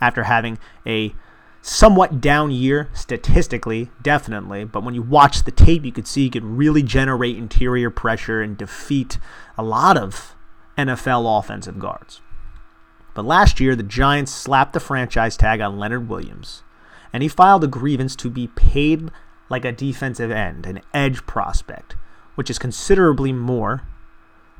after 0.00 0.24
having 0.24 0.58
a 0.86 1.14
somewhat 1.62 2.20
down 2.20 2.50
year 2.50 2.90
statistically, 2.92 3.90
definitely. 4.02 4.64
But 4.64 4.82
when 4.82 4.94
you 4.94 5.02
watch 5.02 5.44
the 5.44 5.52
tape, 5.52 5.84
you 5.84 5.92
could 5.92 6.08
see 6.08 6.24
he 6.24 6.30
could 6.30 6.44
really 6.44 6.82
generate 6.82 7.38
interior 7.38 7.88
pressure 7.88 8.42
and 8.42 8.58
defeat 8.58 9.18
a 9.56 9.62
lot 9.62 9.96
of 9.96 10.34
NFL 10.76 11.38
offensive 11.38 11.78
guards. 11.78 12.20
But 13.14 13.24
last 13.24 13.60
year, 13.60 13.76
the 13.76 13.82
Giants 13.82 14.32
slapped 14.32 14.72
the 14.72 14.80
franchise 14.80 15.36
tag 15.36 15.60
on 15.60 15.78
Leonard 15.78 16.08
Williams, 16.08 16.62
and 17.12 17.22
he 17.22 17.28
filed 17.28 17.62
a 17.62 17.68
grievance 17.68 18.16
to 18.16 18.30
be 18.30 18.48
paid 18.48 19.10
like 19.48 19.64
a 19.64 19.72
defensive 19.72 20.30
end, 20.30 20.66
an 20.66 20.80
edge 20.92 21.26
prospect, 21.26 21.94
which 22.34 22.50
is 22.50 22.58
considerably 22.58 23.32
more 23.32 23.82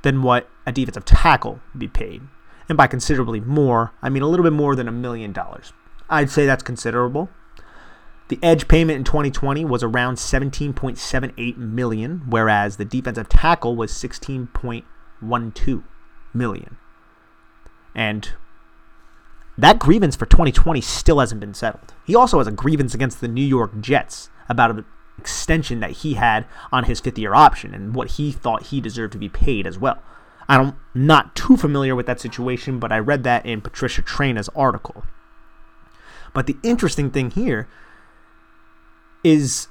than 0.03 0.23
what 0.23 0.49
a 0.67 0.73
defensive 0.73 1.05
tackle 1.05 1.61
would 1.73 1.81
be 1.81 1.89
paid. 1.89 2.23
And 2.69 2.77
by 2.77 2.87
considerably 2.87 3.41
more, 3.41 3.93
I 4.03 4.09
mean 4.09 4.23
a 4.23 4.29
little 4.29 4.45
bit 4.45 4.53
more 4.53 4.77
than 4.77 4.87
a 4.87 4.93
million 4.93 5.33
dollars. 5.33 5.73
I'd 6.13 6.31
say 6.31 6.47
that's 6.47 6.63
considerable. 6.63 7.31
The 8.29 8.39
edge 8.43 8.69
payment 8.69 8.97
in 8.99 9.05
2020 9.05 9.65
was 9.65 9.83
around 9.83 10.17
17.78 10.17 11.57
million, 11.57 12.23
whereas 12.29 12.77
the 12.77 12.85
defensive 12.85 13.29
tackle 13.29 13.77
was 13.77 13.93
16.12 13.93 15.85
million. 16.33 16.77
And 17.95 18.31
that 19.59 19.79
grievance 19.79 20.17
for 20.17 20.27
2020 20.27 20.81
still 20.81 21.19
hasn't 21.19 21.41
been 21.41 21.55
settled. 21.55 21.95
He 22.07 22.15
also 22.15 22.39
has 22.39 22.47
a 22.47 22.53
grievance 22.53 22.95
against 22.95 23.21
the 23.21 23.29
New 23.29 23.45
York 23.45 23.81
Jets 23.81 24.31
about 24.49 24.71
an 24.71 24.85
extension 25.19 25.81
that 25.81 25.91
he 25.91 26.15
had 26.15 26.47
on 26.71 26.85
his 26.85 27.01
fifth 27.01 27.19
year 27.19 27.35
option 27.35 27.75
and 27.75 27.95
what 27.95 28.13
he 28.13 28.33
thought 28.33 28.67
he 28.69 28.81
deserved 28.81 29.13
to 29.13 29.19
be 29.19 29.29
paid 29.29 29.67
as 29.67 29.79
well. 29.79 30.03
I'm 30.49 30.77
not 30.95 31.35
too 31.35 31.57
familiar 31.57 31.95
with 31.95 32.07
that 32.07 32.21
situation, 32.21 32.79
but 32.79 32.93
I 32.93 32.99
read 32.99 33.25
that 33.25 33.47
in 33.47 33.61
Patricia 33.61 34.03
Traina's 34.03 34.49
article. 34.55 35.05
But 36.35 36.47
the 36.47 36.57
interesting 36.63 37.11
thing 37.11 37.31
here 37.31 37.69
is 39.25 39.69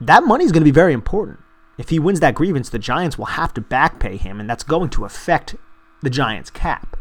that 0.00 0.24
money 0.24 0.44
is 0.44 0.52
going 0.52 0.62
to 0.62 0.64
be 0.64 0.70
very 0.70 0.92
important. 0.92 1.40
If 1.76 1.90
he 1.90 1.98
wins 1.98 2.20
that 2.20 2.34
grievance, 2.34 2.68
the 2.68 2.78
Giants 2.78 3.16
will 3.16 3.26
have 3.26 3.54
to 3.54 3.60
back 3.60 4.00
pay 4.00 4.16
him, 4.16 4.40
and 4.40 4.50
that's 4.50 4.64
going 4.64 4.90
to 4.90 5.04
affect 5.04 5.54
the 6.02 6.10
Giants' 6.10 6.50
cap. 6.50 6.96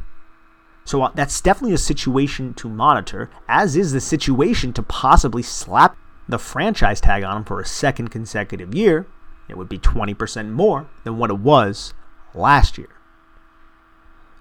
So 0.86 1.01
uh, 1.01 1.12
that's 1.15 1.41
definitely 1.41 1.74
a 1.74 1.79
situation 1.79 2.53
to 2.56 2.70
monitor, 2.70 3.29
as 3.48 3.75
is 3.75 3.91
the 3.91 4.00
situation 4.00 4.72
to 4.74 4.84
possibly 4.84 5.44
slap 5.44 5.98
the 6.29 6.39
franchise 6.39 7.01
tag 7.01 7.24
on 7.24 7.38
him 7.38 7.44
for 7.44 7.60
a 7.60 7.65
second 7.65 8.10
consecutive 8.10 8.75
year. 8.75 9.08
It 9.50 9.58
would 9.58 9.70
be 9.70 9.79
20% 9.79 10.51
more 10.51 10.88
than 11.03 11.17
what 11.17 11.29
it 11.29 11.39
was 11.39 11.94
last 12.34 12.77
year. 12.77 12.89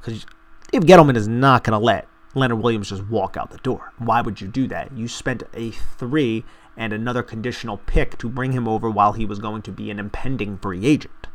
Because 0.00 0.26
if 0.72 0.82
Gettleman 0.82 1.16
is 1.16 1.28
not 1.28 1.64
going 1.64 1.78
to 1.78 1.84
let 1.84 2.06
Leonard 2.36 2.62
Williams 2.62 2.90
just 2.90 3.06
walk 3.06 3.38
out 3.38 3.50
the 3.50 3.56
door. 3.58 3.94
Why 3.96 4.20
would 4.20 4.42
you 4.42 4.46
do 4.46 4.68
that? 4.68 4.92
You 4.94 5.08
spent 5.08 5.42
a 5.54 5.70
three 5.70 6.44
and 6.76 6.92
another 6.92 7.22
conditional 7.22 7.78
pick 7.78 8.18
to 8.18 8.28
bring 8.28 8.52
him 8.52 8.68
over 8.68 8.90
while 8.90 9.14
he 9.14 9.24
was 9.24 9.38
going 9.38 9.62
to 9.62 9.72
be 9.72 9.90
an 9.90 9.98
impending 9.98 10.58
free 10.58 10.84
agent. 10.84 11.28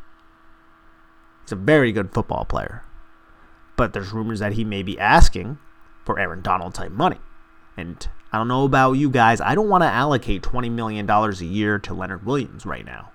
He's 1.43 1.53
a 1.53 1.55
very 1.55 1.91
good 1.91 2.13
football 2.13 2.45
player. 2.45 2.83
But 3.75 3.93
there's 3.93 4.11
rumors 4.11 4.41
that 4.41 4.53
he 4.53 4.63
may 4.63 4.83
be 4.83 4.99
asking 4.99 5.57
for 6.05 6.19
Aaron 6.19 6.43
Donald 6.43 6.75
type 6.75 6.91
money. 6.91 7.17
And 7.75 8.07
I 8.31 8.37
don't 8.37 8.47
know 8.47 8.65
about 8.65 8.91
you 8.93 9.09
guys. 9.09 9.41
I 9.41 9.55
don't 9.55 9.69
want 9.69 9.81
to 9.81 9.87
allocate 9.87 10.43
$20 10.43 10.71
million 10.71 11.09
a 11.09 11.31
year 11.43 11.79
to 11.79 11.95
Leonard 11.95 12.27
Williams 12.27 12.63
right 12.63 12.85
now. 12.85 13.11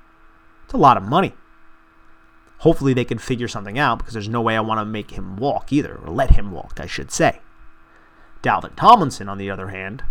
It's 0.64 0.74
a 0.74 0.78
lot 0.78 0.96
of 0.96 1.04
money. 1.04 1.34
Hopefully 2.58 2.94
they 2.94 3.04
can 3.04 3.18
figure 3.18 3.46
something 3.46 3.78
out 3.78 3.98
because 3.98 4.14
there's 4.14 4.28
no 4.28 4.40
way 4.40 4.56
I 4.56 4.60
want 4.60 4.80
to 4.80 4.84
make 4.84 5.12
him 5.12 5.36
walk 5.36 5.72
either, 5.72 6.00
or 6.04 6.10
let 6.10 6.32
him 6.32 6.50
walk, 6.50 6.80
I 6.80 6.86
should 6.86 7.12
say. 7.12 7.42
Dalvin 8.46 8.76
Tomlinson, 8.76 9.28
on 9.28 9.38
the 9.38 9.50
other 9.50 9.68
hand, 9.68 10.04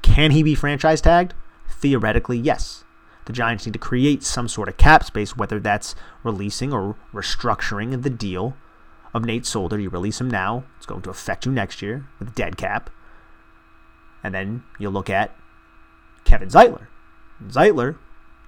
can 0.00 0.30
he 0.30 0.42
be 0.42 0.54
franchise 0.54 1.02
tagged? 1.02 1.34
Theoretically, 1.68 2.38
yes. 2.38 2.84
The 3.26 3.34
Giants 3.34 3.66
need 3.66 3.74
to 3.74 3.78
create 3.78 4.22
some 4.22 4.48
sort 4.48 4.68
of 4.68 4.78
cap 4.78 5.04
space, 5.04 5.36
whether 5.36 5.60
that's 5.60 5.94
releasing 6.24 6.72
or 6.72 6.96
restructuring 7.12 8.02
the 8.02 8.08
deal 8.08 8.56
of 9.12 9.26
Nate 9.26 9.44
Solder. 9.44 9.78
You 9.78 9.90
release 9.90 10.20
him 10.22 10.30
now, 10.30 10.64
it's 10.78 10.86
going 10.86 11.02
to 11.02 11.10
affect 11.10 11.44
you 11.44 11.52
next 11.52 11.82
year 11.82 12.06
with 12.18 12.28
a 12.28 12.32
dead 12.32 12.56
cap. 12.56 12.88
And 14.24 14.34
then 14.34 14.62
you 14.78 14.88
look 14.88 15.10
at 15.10 15.36
Kevin 16.24 16.48
Zeitler. 16.48 16.86
Zeitler, 17.48 17.98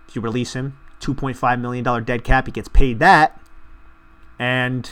if 0.09 0.17
you 0.17 0.23
release 0.23 0.55
him, 0.55 0.79
$2.5 1.01 1.61
million 1.61 2.05
dead 2.05 2.25
cap, 2.25 2.47
he 2.47 2.53
gets 2.53 2.69
paid 2.69 2.99
that. 2.99 3.39
And 4.39 4.89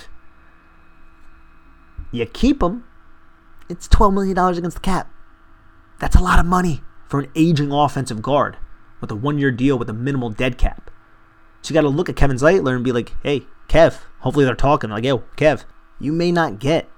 you 2.12 2.26
keep 2.26 2.62
him 2.62 2.84
it's 3.68 3.88
$12 3.88 4.14
million 4.14 4.38
against 4.38 4.76
the 4.76 4.80
cap. 4.80 5.10
That's 5.98 6.16
a 6.16 6.22
lot 6.22 6.38
of 6.38 6.46
money 6.46 6.82
for 7.08 7.20
an 7.20 7.30
aging 7.34 7.72
offensive 7.72 8.22
guard 8.22 8.56
with 9.00 9.10
a 9.10 9.14
one 9.14 9.38
year 9.38 9.50
deal 9.50 9.78
with 9.78 9.88
a 9.88 9.94
minimal 9.94 10.30
dead 10.30 10.58
cap. 10.58 10.90
So 11.62 11.72
you 11.72 11.74
got 11.74 11.82
to 11.82 11.88
look 11.88 12.08
at 12.08 12.16
Kevin 12.16 12.36
Zeitler 12.36 12.74
and 12.74 12.84
be 12.84 12.92
like, 12.92 13.14
hey, 13.22 13.42
Kev, 13.68 13.98
hopefully 14.20 14.44
they're 14.44 14.54
talking 14.54 14.90
like, 14.90 15.04
yo, 15.04 15.18
Kev, 15.36 15.64
you 15.98 16.12
may 16.12 16.30
not 16.30 16.58
get 16.58 16.88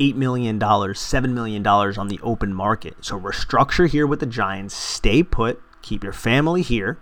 $8 0.00 0.14
million, 0.14 0.58
$7 0.58 1.32
million 1.32 1.66
on 1.66 2.08
the 2.08 2.20
open 2.22 2.52
market. 2.52 2.96
So 3.00 3.18
restructure 3.18 3.88
here 3.88 4.06
with 4.06 4.20
the 4.20 4.26
Giants, 4.26 4.74
stay 4.74 5.22
put, 5.22 5.60
keep 5.82 6.04
your 6.04 6.12
family 6.12 6.62
here, 6.62 6.98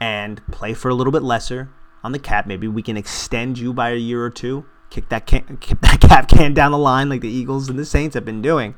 and 0.00 0.40
play 0.50 0.74
for 0.74 0.88
a 0.88 0.94
little 0.94 1.12
bit 1.12 1.22
lesser 1.22 1.70
on 2.02 2.12
the 2.12 2.18
cap. 2.18 2.46
Maybe 2.46 2.68
we 2.68 2.82
can 2.82 2.96
extend 2.96 3.58
you 3.58 3.72
by 3.72 3.90
a 3.90 3.96
year 3.96 4.22
or 4.22 4.30
two, 4.30 4.66
kick 4.90 5.08
that, 5.08 5.26
can, 5.26 5.58
kick 5.58 5.80
that 5.80 6.00
cap 6.08 6.28
can 6.28 6.54
down 6.54 6.72
the 6.72 6.78
line 6.78 7.08
like 7.08 7.20
the 7.20 7.28
Eagles 7.28 7.68
and 7.68 7.78
the 7.78 7.84
Saints 7.84 8.14
have 8.14 8.24
been 8.24 8.42
doing. 8.42 8.74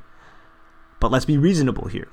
But 1.00 1.11
let's 1.11 1.25
be 1.25 1.38
reasonable 1.38 1.88
here. 1.88 2.09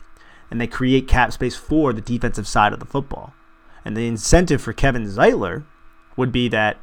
And 0.49 0.61
they 0.61 0.67
create 0.67 1.07
cap 1.07 1.33
space 1.33 1.55
for 1.55 1.91
the 1.91 2.01
defensive 2.01 2.47
side 2.47 2.73
of 2.73 2.79
the 2.79 2.85
football. 2.85 3.33
And 3.83 3.95
the 3.95 4.07
incentive 4.07 4.61
for 4.61 4.73
Kevin 4.73 5.05
Zeitler 5.05 5.65
would 6.15 6.31
be 6.31 6.47
that, 6.49 6.77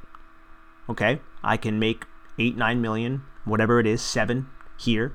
okay, 0.88 1.21
I 1.42 1.56
can 1.56 1.78
make 1.78 2.04
eight, 2.38 2.56
nine 2.56 2.80
million, 2.80 3.23
whatever 3.44 3.80
it 3.80 3.87
is, 3.87 4.02
seven 4.02 4.49
here. 4.78 5.14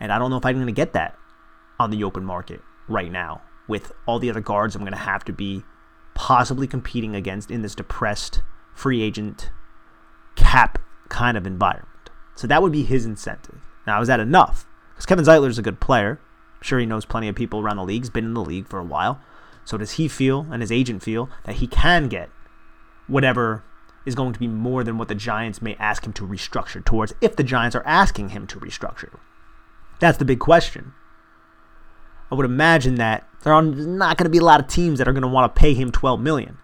And 0.00 0.10
I 0.10 0.18
don't 0.18 0.30
know 0.30 0.36
if 0.36 0.46
I'm 0.46 0.56
going 0.56 0.66
to 0.66 0.72
get 0.72 0.94
that 0.94 1.16
on 1.78 1.90
the 1.90 2.04
open 2.04 2.24
market 2.24 2.62
right 2.88 3.10
now 3.10 3.42
with 3.68 3.92
all 4.06 4.18
the 4.18 4.30
other 4.30 4.40
guards 4.40 4.74
I'm 4.74 4.82
going 4.82 4.92
to 4.92 4.98
have 4.98 5.24
to 5.24 5.32
be 5.32 5.62
possibly 6.14 6.66
competing 6.66 7.14
against 7.14 7.50
in 7.50 7.62
this 7.62 7.74
depressed 7.74 8.42
free 8.74 9.02
agent 9.02 9.50
cap 10.34 10.78
kind 11.12 11.36
of 11.36 11.46
environment. 11.46 12.10
So 12.34 12.48
that 12.48 12.62
would 12.62 12.72
be 12.72 12.82
his 12.82 13.04
incentive. 13.04 13.60
Now, 13.86 14.00
is 14.00 14.08
that 14.08 14.18
enough? 14.18 14.66
Because 14.94 15.06
Kevin 15.06 15.24
Zeitler 15.24 15.48
is 15.48 15.58
a 15.58 15.62
good 15.62 15.78
player. 15.78 16.18
I'm 16.56 16.62
sure 16.62 16.78
he 16.78 16.86
knows 16.86 17.04
plenty 17.04 17.28
of 17.28 17.36
people 17.36 17.60
around 17.60 17.76
the 17.76 17.84
league. 17.84 18.02
He's 18.02 18.10
been 18.10 18.24
in 18.24 18.34
the 18.34 18.44
league 18.44 18.66
for 18.66 18.78
a 18.78 18.84
while. 18.84 19.20
So 19.64 19.76
does 19.76 19.92
he 19.92 20.08
feel 20.08 20.46
and 20.50 20.60
his 20.60 20.72
agent 20.72 21.02
feel 21.02 21.28
that 21.44 21.56
he 21.56 21.66
can 21.66 22.08
get 22.08 22.30
whatever 23.06 23.62
is 24.04 24.14
going 24.14 24.32
to 24.32 24.40
be 24.40 24.48
more 24.48 24.82
than 24.82 24.98
what 24.98 25.08
the 25.08 25.14
Giants 25.14 25.62
may 25.62 25.76
ask 25.76 26.04
him 26.04 26.12
to 26.14 26.26
restructure 26.26 26.84
towards 26.84 27.14
if 27.20 27.36
the 27.36 27.44
Giants 27.44 27.76
are 27.76 27.86
asking 27.86 28.30
him 28.30 28.46
to 28.48 28.58
restructure? 28.58 29.18
That's 30.00 30.18
the 30.18 30.24
big 30.24 30.40
question. 30.40 30.94
I 32.30 32.34
would 32.34 32.46
imagine 32.46 32.94
that 32.96 33.28
there 33.42 33.52
are 33.52 33.62
not 33.62 34.16
going 34.16 34.24
to 34.24 34.30
be 34.30 34.38
a 34.38 34.44
lot 34.44 34.60
of 34.60 34.66
teams 34.66 34.98
that 34.98 35.06
are 35.06 35.12
going 35.12 35.22
to 35.22 35.28
want 35.28 35.54
to 35.54 35.60
pay 35.60 35.74
him 35.74 35.92
12 35.92 36.20
million. 36.20 36.58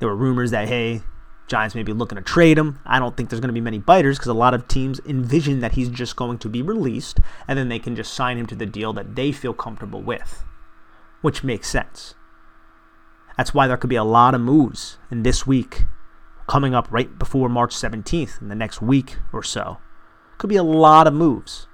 There 0.00 0.08
were 0.08 0.16
rumors 0.16 0.50
that 0.50 0.68
hey, 0.68 1.02
Giants 1.46 1.74
may 1.74 1.82
be 1.82 1.92
looking 1.92 2.16
to 2.16 2.22
trade 2.22 2.58
him. 2.58 2.80
I 2.86 2.98
don't 2.98 3.16
think 3.16 3.28
there's 3.28 3.40
going 3.40 3.48
to 3.48 3.54
be 3.54 3.60
many 3.60 3.78
biters 3.78 4.18
because 4.18 4.28
a 4.28 4.34
lot 4.34 4.54
of 4.54 4.66
teams 4.66 5.00
envision 5.06 5.60
that 5.60 5.72
he's 5.72 5.90
just 5.90 6.16
going 6.16 6.38
to 6.38 6.48
be 6.48 6.62
released 6.62 7.20
and 7.46 7.58
then 7.58 7.68
they 7.68 7.78
can 7.78 7.94
just 7.94 8.14
sign 8.14 8.38
him 8.38 8.46
to 8.46 8.54
the 8.54 8.66
deal 8.66 8.92
that 8.94 9.14
they 9.14 9.30
feel 9.30 9.52
comfortable 9.52 10.02
with, 10.02 10.44
which 11.20 11.44
makes 11.44 11.68
sense. 11.68 12.14
That's 13.36 13.52
why 13.52 13.66
there 13.66 13.76
could 13.76 13.90
be 13.90 13.96
a 13.96 14.04
lot 14.04 14.34
of 14.34 14.40
moves 14.40 14.98
in 15.10 15.22
this 15.22 15.46
week 15.46 15.84
coming 16.46 16.74
up 16.74 16.86
right 16.90 17.18
before 17.18 17.48
March 17.48 17.74
17th 17.74 18.40
in 18.40 18.48
the 18.48 18.54
next 18.54 18.80
week 18.80 19.18
or 19.32 19.42
so. 19.42 19.78
Could 20.38 20.50
be 20.50 20.56
a 20.56 20.62
lot 20.62 21.06
of 21.06 21.14
moves 21.14 21.66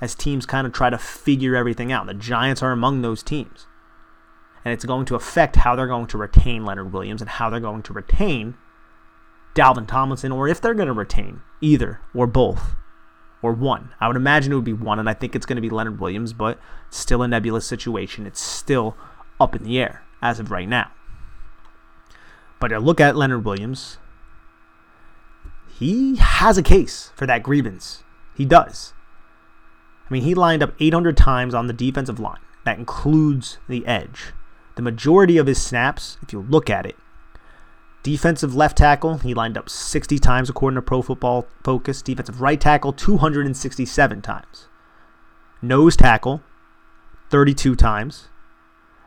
as 0.00 0.16
teams 0.16 0.46
kind 0.46 0.66
of 0.66 0.72
try 0.72 0.90
to 0.90 0.98
figure 0.98 1.54
everything 1.54 1.92
out. 1.92 2.06
The 2.06 2.14
Giants 2.14 2.62
are 2.62 2.72
among 2.72 3.02
those 3.02 3.22
teams. 3.22 3.66
And 4.64 4.72
it's 4.72 4.84
going 4.84 5.06
to 5.06 5.14
affect 5.14 5.56
how 5.56 5.74
they're 5.74 5.86
going 5.86 6.06
to 6.08 6.18
retain 6.18 6.64
Leonard 6.64 6.92
Williams 6.92 7.20
and 7.20 7.30
how 7.30 7.50
they're 7.50 7.60
going 7.60 7.82
to 7.82 7.92
retain 7.92 8.56
Dalvin 9.54 9.86
Tomlinson, 9.86 10.32
or 10.32 10.48
if 10.48 10.60
they're 10.60 10.74
going 10.74 10.86
to 10.86 10.92
retain 10.92 11.42
either 11.60 12.00
or 12.14 12.26
both 12.26 12.74
or 13.42 13.52
one. 13.52 13.92
I 14.00 14.06
would 14.06 14.16
imagine 14.16 14.52
it 14.52 14.54
would 14.54 14.64
be 14.64 14.72
one, 14.72 14.98
and 14.98 15.10
I 15.10 15.14
think 15.14 15.34
it's 15.34 15.46
going 15.46 15.56
to 15.56 15.62
be 15.62 15.68
Leonard 15.68 16.00
Williams, 16.00 16.32
but 16.32 16.58
still 16.90 17.22
a 17.22 17.28
nebulous 17.28 17.66
situation. 17.66 18.26
It's 18.26 18.40
still 18.40 18.96
up 19.40 19.54
in 19.56 19.64
the 19.64 19.78
air 19.78 20.04
as 20.22 20.38
of 20.38 20.50
right 20.50 20.68
now. 20.68 20.90
But 22.60 22.72
I 22.72 22.76
look 22.76 23.00
at 23.00 23.16
Leonard 23.16 23.44
Williams. 23.44 23.98
He 25.68 26.16
has 26.16 26.56
a 26.56 26.62
case 26.62 27.10
for 27.16 27.26
that 27.26 27.42
grievance. 27.42 28.04
He 28.36 28.44
does. 28.44 28.94
I 30.08 30.12
mean, 30.12 30.22
he 30.22 30.34
lined 30.34 30.62
up 30.62 30.72
800 30.78 31.16
times 31.16 31.54
on 31.54 31.66
the 31.66 31.72
defensive 31.72 32.20
line. 32.20 32.38
That 32.64 32.78
includes 32.78 33.58
the 33.68 33.84
edge. 33.86 34.32
The 34.74 34.82
majority 34.82 35.38
of 35.38 35.46
his 35.46 35.60
snaps, 35.60 36.16
if 36.22 36.32
you 36.32 36.40
look 36.40 36.70
at 36.70 36.86
it, 36.86 36.96
defensive 38.02 38.54
left 38.54 38.78
tackle, 38.78 39.18
he 39.18 39.34
lined 39.34 39.58
up 39.58 39.68
60 39.68 40.18
times 40.18 40.48
according 40.48 40.76
to 40.76 40.82
Pro 40.82 41.02
Football 41.02 41.46
Focus. 41.62 42.02
Defensive 42.02 42.40
right 42.40 42.60
tackle, 42.60 42.92
267 42.92 44.22
times. 44.22 44.68
Nose 45.60 45.96
tackle, 45.96 46.42
32 47.30 47.76
times. 47.76 48.28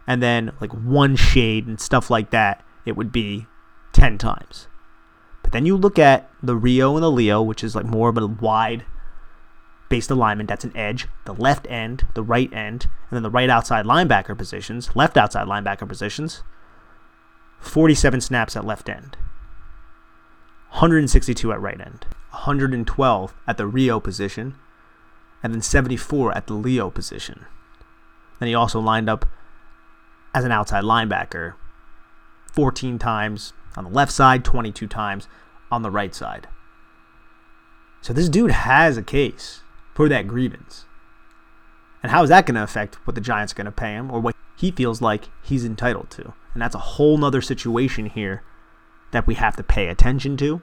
And 0.08 0.22
then, 0.22 0.52
like 0.62 0.72
one 0.72 1.16
shade 1.16 1.66
and 1.66 1.80
stuff 1.80 2.10
like 2.10 2.30
that, 2.30 2.64
it 2.86 2.96
would 2.96 3.12
be 3.12 3.48
10 3.94 4.18
times. 4.18 4.68
But 5.42 5.52
then 5.52 5.66
you 5.66 5.76
look 5.76 5.98
at 5.98 6.30
the 6.42 6.56
Rio 6.56 6.96
and 6.96 7.04
the 7.04 7.12
Leo, 7.12 7.42
which 7.42 7.64
is 7.64 7.76
like 7.76 7.86
more 7.86 8.10
of 8.10 8.18
a 8.18 8.28
wide 8.28 8.86
based 9.96 10.12
alignment. 10.12 10.50
That's 10.50 10.66
an 10.66 10.76
edge, 10.76 11.08
the 11.24 11.34
left 11.34 11.66
end, 11.70 12.06
the 12.16 12.22
right 12.22 12.52
end, 12.52 12.84
and 13.10 13.16
then 13.16 13.24
the 13.24 13.30
right 13.30 13.50
outside 13.50 13.86
linebacker 13.86 14.38
positions, 14.38 14.94
left 14.94 15.16
outside 15.16 15.48
linebacker 15.48 15.88
positions. 15.88 16.44
47 17.62 18.20
snaps 18.20 18.58
at 18.58 18.66
left 18.66 18.90
end, 18.90 19.16
162 20.72 21.54
at 21.54 21.62
right 21.62 21.80
end, 21.80 22.06
112 22.32 23.34
at 23.48 23.56
the 23.56 23.66
Rio 23.66 24.02
position, 24.02 24.56
and 25.42 25.54
then 25.54 25.62
74 25.62 26.36
at 26.36 26.48
the 26.48 26.56
Leo 26.56 26.90
position. 26.90 27.46
Then 28.42 28.50
he 28.50 28.54
also 28.54 28.82
lined 28.82 29.10
up 29.10 29.26
as 30.34 30.44
an 30.44 30.52
outside 30.52 30.84
linebacker 30.84 31.54
14 32.52 33.00
times 33.00 33.54
on 33.78 33.86
the 33.86 33.90
left 33.90 34.12
side, 34.12 34.44
22 34.44 34.88
times 34.88 35.30
on 35.72 35.84
the 35.84 35.90
right 35.90 36.14
side. 36.14 36.50
So 38.02 38.12
this 38.12 38.28
dude 38.28 38.52
has 38.52 38.98
a 38.98 39.02
case 39.02 39.62
for 39.96 40.08
that 40.10 40.28
grievance. 40.28 40.86
And 42.04 42.12
how 42.12 42.22
is 42.22 42.30
that 42.30 42.46
going 42.46 42.56
to 42.56 42.62
affect 42.62 42.96
what 43.08 43.16
the 43.16 43.22
Giants 43.22 43.54
are 43.54 43.56
going 43.56 43.66
to 43.66 43.72
pay 43.72 43.94
him 43.94 44.12
or 44.12 44.20
what 44.20 44.36
he 44.56 44.70
feels 44.70 45.02
like 45.02 45.30
he's 45.42 45.66
entitled 45.66 46.12
to? 46.12 46.34
And 46.54 46.62
that's 46.62 46.76
a 46.76 46.80
whole 46.80 47.18
nother 47.18 47.42
situation 47.42 48.06
here 48.06 48.44
that 49.12 49.26
we 49.26 49.34
have 49.36 49.56
to 49.56 49.64
pay 49.64 49.88
attention 49.88 50.38
to. 50.38 50.62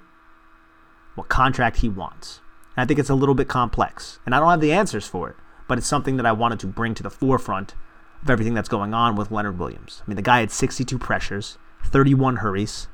What 1.16 1.28
contract 1.28 1.78
he 1.78 1.88
wants. 1.88 2.40
And 2.76 2.84
I 2.84 2.86
think 2.86 3.00
it's 3.00 3.10
a 3.10 3.14
little 3.14 3.34
bit 3.34 3.48
complex. 3.48 4.20
And 4.24 4.34
I 4.34 4.38
don't 4.38 4.50
have 4.50 4.60
the 4.60 4.72
answers 4.72 5.06
for 5.06 5.30
it, 5.30 5.36
but 5.66 5.78
it's 5.78 5.86
something 5.86 6.16
that 6.16 6.26
I 6.26 6.32
wanted 6.32 6.60
to 6.60 6.66
bring 6.66 6.94
to 6.94 7.02
the 7.02 7.10
forefront 7.10 7.74
of 8.22 8.30
everything 8.30 8.54
that's 8.54 8.68
going 8.68 8.94
on 8.94 9.16
with 9.16 9.30
Leonard 9.30 9.58
Williams. 9.58 10.02
I 10.04 10.08
mean, 10.08 10.16
the 10.16 10.22
guy 10.22 10.40
had 10.40 10.52
62 10.52 10.98
pressures, 10.98 11.58
31 11.84 12.36
hurries, 12.36 12.86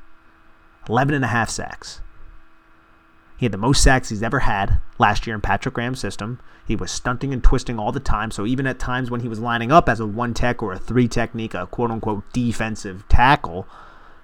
11 0.89 1.15
and 1.15 1.25
a 1.25 1.29
half 1.29 1.51
sacks. 1.51 2.01
He 3.39 3.47
had 3.47 3.53
the 3.53 3.59
most 3.59 3.85
sacks 3.85 4.09
he's 4.09 4.23
ever 4.23 4.41
had 4.41 4.81
last 4.99 5.25
year 5.27 5.35
in 5.35 5.41
Patrick 5.41 5.75
Graham's 5.75 6.01
system. 6.01 6.41
He 6.67 6.75
was 6.75 6.91
stunting 6.91 7.33
and 7.33 7.43
twisting 7.43 7.79
all 7.79 7.93
the 7.93 8.01
time. 8.01 8.33
So 8.33 8.45
even 8.45 8.67
at 8.67 8.81
times 8.81 9.11
when 9.11 9.21
he 9.21 9.29
was 9.29 9.39
lining 9.39 9.71
up 9.71 9.89
as 9.89 10.01
a 10.01 10.07
one 10.07 10.35
tech 10.35 10.61
or 10.61 10.73
a 10.73 10.79
three 10.79 11.07
technique, 11.07 11.55
a 11.55 11.69
quote 11.69 11.93
unquote 11.93 12.25
defensive 12.33 13.09
tackle, 13.09 13.69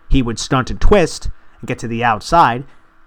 he 0.08 0.20
would 0.20 0.40
stunt 0.40 0.68
and 0.68 0.80
twist 0.80 1.30
and 1.60 1.68
get 1.68 1.78
to 1.78 1.88
the 1.88 2.02
outside, 2.02 2.64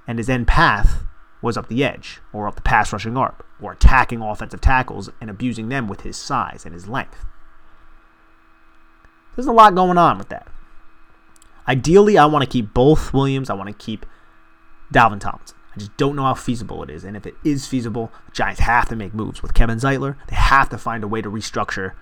and 0.07 0.17
his 0.17 0.29
end 0.29 0.47
path 0.47 1.03
was 1.41 1.57
up 1.57 1.67
the 1.67 1.83
edge 1.83 2.21
or 2.31 2.47
up 2.47 2.55
the 2.55 2.61
pass 2.61 2.93
rushing 2.93 3.17
arc 3.17 3.45
or 3.61 3.73
attacking 3.73 4.21
offensive 4.21 4.61
tackles 4.61 5.09
and 5.19 5.29
abusing 5.29 5.67
them 5.67 5.89
with 5.89 6.01
his 6.01 6.15
size 6.15 6.63
and 6.65 6.73
his 6.73 6.87
length. 6.87 7.25
There's 9.35 9.45
a 9.45 9.51
lot 9.51 9.75
going 9.75 9.97
on 9.97 10.17
with 10.17 10.29
that. 10.29 10.47
Ideally, 11.67 12.17
I 12.17 12.25
want 12.27 12.43
to 12.43 12.49
keep 12.49 12.73
both 12.73 13.13
Williams. 13.13 13.49
I 13.49 13.53
want 13.55 13.67
to 13.67 13.85
keep 13.85 14.05
Dalvin 14.91 15.19
Tomlinson. 15.19 15.56
I 15.77 15.79
just 15.79 15.95
don't 15.95 16.15
know 16.15 16.23
how 16.23 16.33
feasible 16.33 16.81
it 16.81 16.89
is. 16.89 17.03
And 17.03 17.15
if 17.15 17.27
it 17.27 17.35
is 17.43 17.67
feasible, 17.67 18.11
Giants 18.33 18.61
have 18.61 18.89
to 18.89 18.95
make 18.95 19.13
moves. 19.13 19.43
With 19.43 19.53
Kevin 19.53 19.77
Zeitler, 19.77 20.15
they 20.27 20.35
have 20.35 20.69
to 20.69 20.77
find 20.77 21.03
a 21.03 21.07
way 21.07 21.21
to 21.21 21.29
restructure 21.29 21.93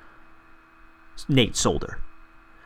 Nate 1.28 1.58
Solder. 1.58 2.00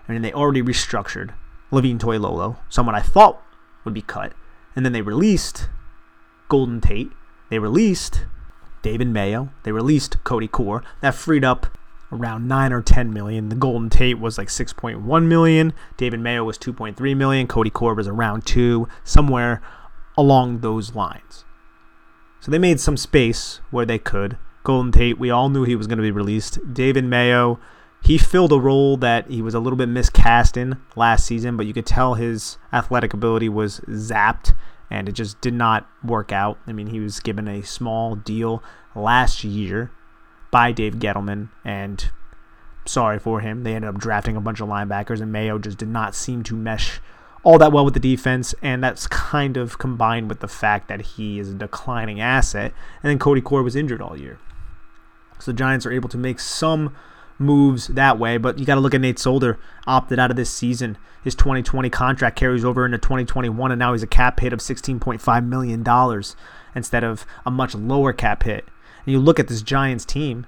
I 0.07 0.11
mean, 0.11 0.21
they 0.21 0.31
already 0.31 0.61
restructured 0.61 1.33
Levine 1.71 1.97
Toilolo, 1.97 2.57
someone 2.69 2.93
I 2.93 3.01
thought 3.01 3.41
would 3.83 3.95
be 3.95 4.03
cut. 4.03 4.33
And 4.75 4.85
then 4.85 4.93
they 4.93 5.01
released 5.01 5.67
Golden 6.47 6.79
Tate. 6.79 7.11
They 7.49 7.57
released 7.57 8.25
David 8.83 9.07
Mayo. 9.07 9.49
They 9.63 9.71
released 9.71 10.23
Cody 10.23 10.47
Core. 10.47 10.83
That 11.01 11.15
freed 11.15 11.43
up 11.43 11.75
around 12.11 12.47
9 12.47 12.71
or 12.71 12.83
10 12.83 13.11
million. 13.11 13.49
The 13.49 13.55
Golden 13.55 13.89
Tate 13.89 14.19
was 14.19 14.37
like 14.37 14.49
6.1 14.49 15.25
million. 15.25 15.73
David 15.97 16.19
Mayo 16.19 16.43
was 16.43 16.59
2.3 16.59 17.17
million. 17.17 17.47
Cody 17.47 17.71
Core 17.71 17.95
was 17.95 18.07
around 18.07 18.45
2, 18.45 18.87
somewhere 19.03 19.59
along 20.19 20.59
those 20.59 20.93
lines. 20.93 21.45
So 22.41 22.51
they 22.51 22.59
made 22.59 22.79
some 22.79 22.97
space 22.97 23.61
where 23.71 23.85
they 23.85 23.97
could. 23.97 24.37
Golden 24.63 24.91
Tate, 24.91 25.17
we 25.17 25.29
all 25.29 25.49
knew 25.49 25.63
he 25.63 25.77
was 25.77 25.87
going 25.87 25.97
to 25.97 26.03
be 26.03 26.11
released. 26.11 26.59
David 26.73 27.05
Mayo, 27.05 27.59
he 28.03 28.17
filled 28.17 28.51
a 28.51 28.59
role 28.59 28.97
that 28.97 29.29
he 29.29 29.41
was 29.41 29.53
a 29.53 29.59
little 29.59 29.77
bit 29.77 29.87
miscast 29.87 30.57
in 30.57 30.77
last 30.95 31.25
season, 31.25 31.55
but 31.55 31.65
you 31.65 31.73
could 31.73 31.85
tell 31.85 32.15
his 32.15 32.57
athletic 32.73 33.13
ability 33.13 33.47
was 33.47 33.79
zapped 33.87 34.53
and 34.91 35.07
it 35.07 35.13
just 35.13 35.39
did 35.39 35.53
not 35.53 35.87
work 36.03 36.31
out. 36.31 36.57
I 36.67 36.73
mean, 36.73 36.87
he 36.87 36.99
was 36.99 37.19
given 37.19 37.47
a 37.47 37.61
small 37.61 38.15
deal 38.15 38.61
last 38.95 39.43
year 39.43 39.91
by 40.51 40.71
Dave 40.71 40.95
Gettleman, 40.95 41.49
and 41.63 42.09
sorry 42.85 43.19
for 43.19 43.39
him. 43.39 43.63
They 43.63 43.75
ended 43.75 43.89
up 43.89 44.01
drafting 44.01 44.35
a 44.35 44.41
bunch 44.41 44.59
of 44.59 44.67
linebackers, 44.67 45.21
and 45.21 45.31
Mayo 45.31 45.59
just 45.59 45.77
did 45.77 45.89
not 45.89 46.15
seem 46.15 46.43
to 46.43 46.55
mesh 46.55 46.99
all 47.43 47.57
that 47.57 47.71
well 47.71 47.85
with 47.85 47.93
the 47.93 47.99
defense, 47.99 48.53
and 48.61 48.83
that's 48.83 49.07
kind 49.07 49.57
of 49.57 49.77
combined 49.77 50.29
with 50.29 50.39
the 50.39 50.47
fact 50.47 50.87
that 50.89 51.01
he 51.01 51.39
is 51.39 51.49
a 51.49 51.53
declining 51.53 52.19
asset. 52.19 52.73
And 53.01 53.09
then 53.09 53.19
Cody 53.19 53.41
Core 53.41 53.63
was 53.63 53.75
injured 53.75 54.01
all 54.01 54.17
year. 54.17 54.39
So 55.39 55.51
the 55.51 55.57
Giants 55.57 55.85
are 55.85 55.91
able 55.91 56.09
to 56.09 56.17
make 56.17 56.39
some 56.39 56.95
moves 57.37 57.87
that 57.87 58.19
way, 58.19 58.37
but 58.37 58.59
you 58.59 58.65
got 58.65 58.75
to 58.75 58.81
look 58.81 58.93
at 58.93 59.01
Nate 59.01 59.19
Solder, 59.19 59.57
opted 59.87 60.19
out 60.19 60.31
of 60.31 60.37
this 60.37 60.49
season. 60.49 60.97
His 61.23 61.35
2020 61.35 61.89
contract 61.89 62.35
carries 62.37 62.65
over 62.65 62.85
into 62.85 62.97
2021, 62.97 63.71
and 63.71 63.79
now 63.79 63.93
he's 63.93 64.03
a 64.03 64.07
cap 64.07 64.39
hit 64.39 64.53
of 64.53 64.59
$16.5 64.59 65.45
million 65.45 66.23
instead 66.75 67.03
of 67.03 67.25
a 67.45 67.51
much 67.51 67.73
lower 67.75 68.11
cap 68.11 68.43
hit. 68.43 68.65
And 69.05 69.13
you 69.13 69.19
look 69.19 69.39
at 69.39 69.47
this 69.47 69.61
Giants 69.61 70.05
team, 70.05 70.45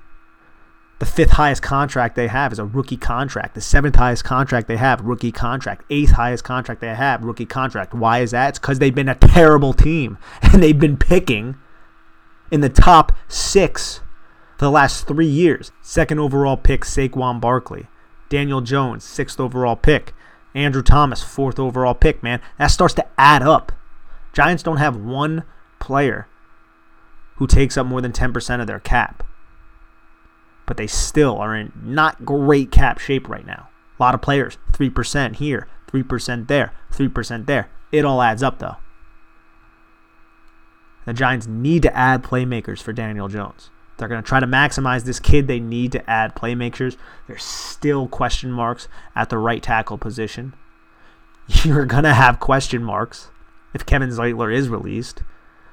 the 1.01 1.05
fifth 1.07 1.31
highest 1.31 1.63
contract 1.63 2.15
they 2.15 2.27
have 2.27 2.53
is 2.53 2.59
a 2.59 2.63
rookie 2.63 2.95
contract. 2.95 3.55
The 3.55 3.61
seventh 3.61 3.95
highest 3.95 4.23
contract 4.23 4.67
they 4.67 4.77
have, 4.77 5.01
rookie 5.01 5.31
contract. 5.31 5.83
Eighth 5.89 6.11
highest 6.11 6.43
contract 6.43 6.79
they 6.79 6.93
have, 6.93 7.23
rookie 7.23 7.47
contract. 7.47 7.95
Why 7.95 8.19
is 8.19 8.29
that? 8.29 8.49
It's 8.49 8.59
because 8.59 8.77
they've 8.77 8.93
been 8.93 9.09
a 9.09 9.15
terrible 9.15 9.73
team 9.73 10.19
and 10.43 10.61
they've 10.61 10.77
been 10.77 10.97
picking 10.97 11.55
in 12.51 12.61
the 12.61 12.69
top 12.69 13.13
six 13.27 14.01
the 14.59 14.69
last 14.69 15.07
three 15.07 15.25
years. 15.25 15.71
Second 15.81 16.19
overall 16.19 16.55
pick, 16.55 16.81
Saquon 16.81 17.41
Barkley. 17.41 17.87
Daniel 18.29 18.61
Jones, 18.61 19.03
sixth 19.03 19.39
overall 19.39 19.75
pick. 19.75 20.13
Andrew 20.53 20.83
Thomas, 20.83 21.23
fourth 21.23 21.57
overall 21.57 21.95
pick, 21.95 22.21
man. 22.21 22.41
That 22.59 22.67
starts 22.67 22.93
to 22.93 23.07
add 23.17 23.41
up. 23.41 23.71
Giants 24.33 24.61
don't 24.61 24.77
have 24.77 24.95
one 24.97 25.45
player 25.79 26.27
who 27.37 27.47
takes 27.47 27.75
up 27.75 27.87
more 27.87 28.01
than 28.01 28.11
10% 28.11 28.61
of 28.61 28.67
their 28.67 28.79
cap 28.79 29.23
but 30.71 30.77
they 30.77 30.87
still 30.87 31.37
are 31.37 31.53
in 31.53 31.73
not 31.83 32.23
great 32.23 32.71
cap 32.71 32.97
shape 32.97 33.27
right 33.27 33.45
now. 33.45 33.67
A 33.99 34.01
lot 34.01 34.15
of 34.15 34.21
players, 34.21 34.57
3% 34.71 35.35
here, 35.35 35.67
3% 35.91 36.47
there, 36.47 36.71
3% 36.93 37.45
there. 37.45 37.69
It 37.91 38.05
all 38.05 38.21
adds 38.21 38.41
up, 38.41 38.59
though. 38.59 38.77
The 41.05 41.11
Giants 41.11 41.47
need 41.47 41.81
to 41.81 41.93
add 41.93 42.23
playmakers 42.23 42.81
for 42.81 42.93
Daniel 42.93 43.27
Jones. 43.27 43.69
They're 43.97 44.07
going 44.07 44.23
to 44.23 44.25
try 44.25 44.39
to 44.39 44.47
maximize 44.47 45.03
this 45.03 45.19
kid. 45.19 45.47
They 45.47 45.59
need 45.59 45.91
to 45.91 46.09
add 46.09 46.37
playmakers. 46.37 46.95
There's 47.27 47.43
still 47.43 48.07
question 48.07 48.53
marks 48.53 48.87
at 49.13 49.29
the 49.29 49.39
right 49.39 49.61
tackle 49.61 49.97
position. 49.97 50.53
You're 51.65 51.85
going 51.85 52.05
to 52.05 52.13
have 52.13 52.39
question 52.39 52.81
marks 52.81 53.27
if 53.73 53.85
Kevin 53.85 54.11
Zeitler 54.11 54.55
is 54.55 54.69
released. 54.69 55.21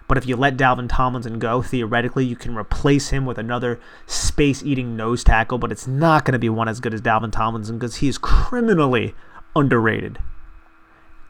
But 0.08 0.16
if 0.16 0.26
you 0.26 0.36
let 0.36 0.56
Dalvin 0.56 0.88
Tomlinson 0.88 1.38
go, 1.38 1.60
theoretically, 1.60 2.24
you 2.24 2.34
can 2.34 2.56
replace 2.56 3.10
him 3.10 3.26
with 3.26 3.36
another 3.36 3.78
space 4.06 4.62
eating 4.62 4.96
nose 4.96 5.22
tackle, 5.22 5.58
but 5.58 5.70
it's 5.70 5.86
not 5.86 6.24
going 6.24 6.32
to 6.32 6.38
be 6.38 6.48
one 6.48 6.66
as 6.66 6.80
good 6.80 6.94
as 6.94 7.02
Dalvin 7.02 7.30
Tomlinson 7.30 7.78
because 7.78 7.96
he 7.96 8.08
is 8.08 8.16
criminally 8.16 9.14
underrated. 9.54 10.18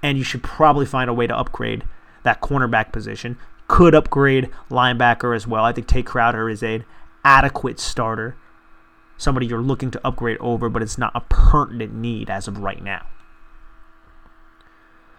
And 0.00 0.16
you 0.16 0.22
should 0.22 0.44
probably 0.44 0.86
find 0.86 1.10
a 1.10 1.14
way 1.14 1.26
to 1.26 1.36
upgrade 1.36 1.82
that 2.22 2.40
cornerback 2.40 2.92
position. 2.92 3.36
Could 3.66 3.96
upgrade 3.96 4.48
linebacker 4.70 5.34
as 5.34 5.44
well. 5.44 5.64
I 5.64 5.72
think 5.72 5.88
Tae 5.88 6.04
Crowder 6.04 6.48
is 6.48 6.62
an 6.62 6.84
adequate 7.24 7.80
starter. 7.80 8.36
Somebody 9.16 9.46
you're 9.46 9.60
looking 9.60 9.90
to 9.90 10.06
upgrade 10.06 10.38
over, 10.38 10.68
but 10.68 10.82
it's 10.82 10.96
not 10.96 11.10
a 11.16 11.20
pertinent 11.22 11.92
need 11.92 12.30
as 12.30 12.46
of 12.46 12.58
right 12.58 12.82
now. 12.82 13.04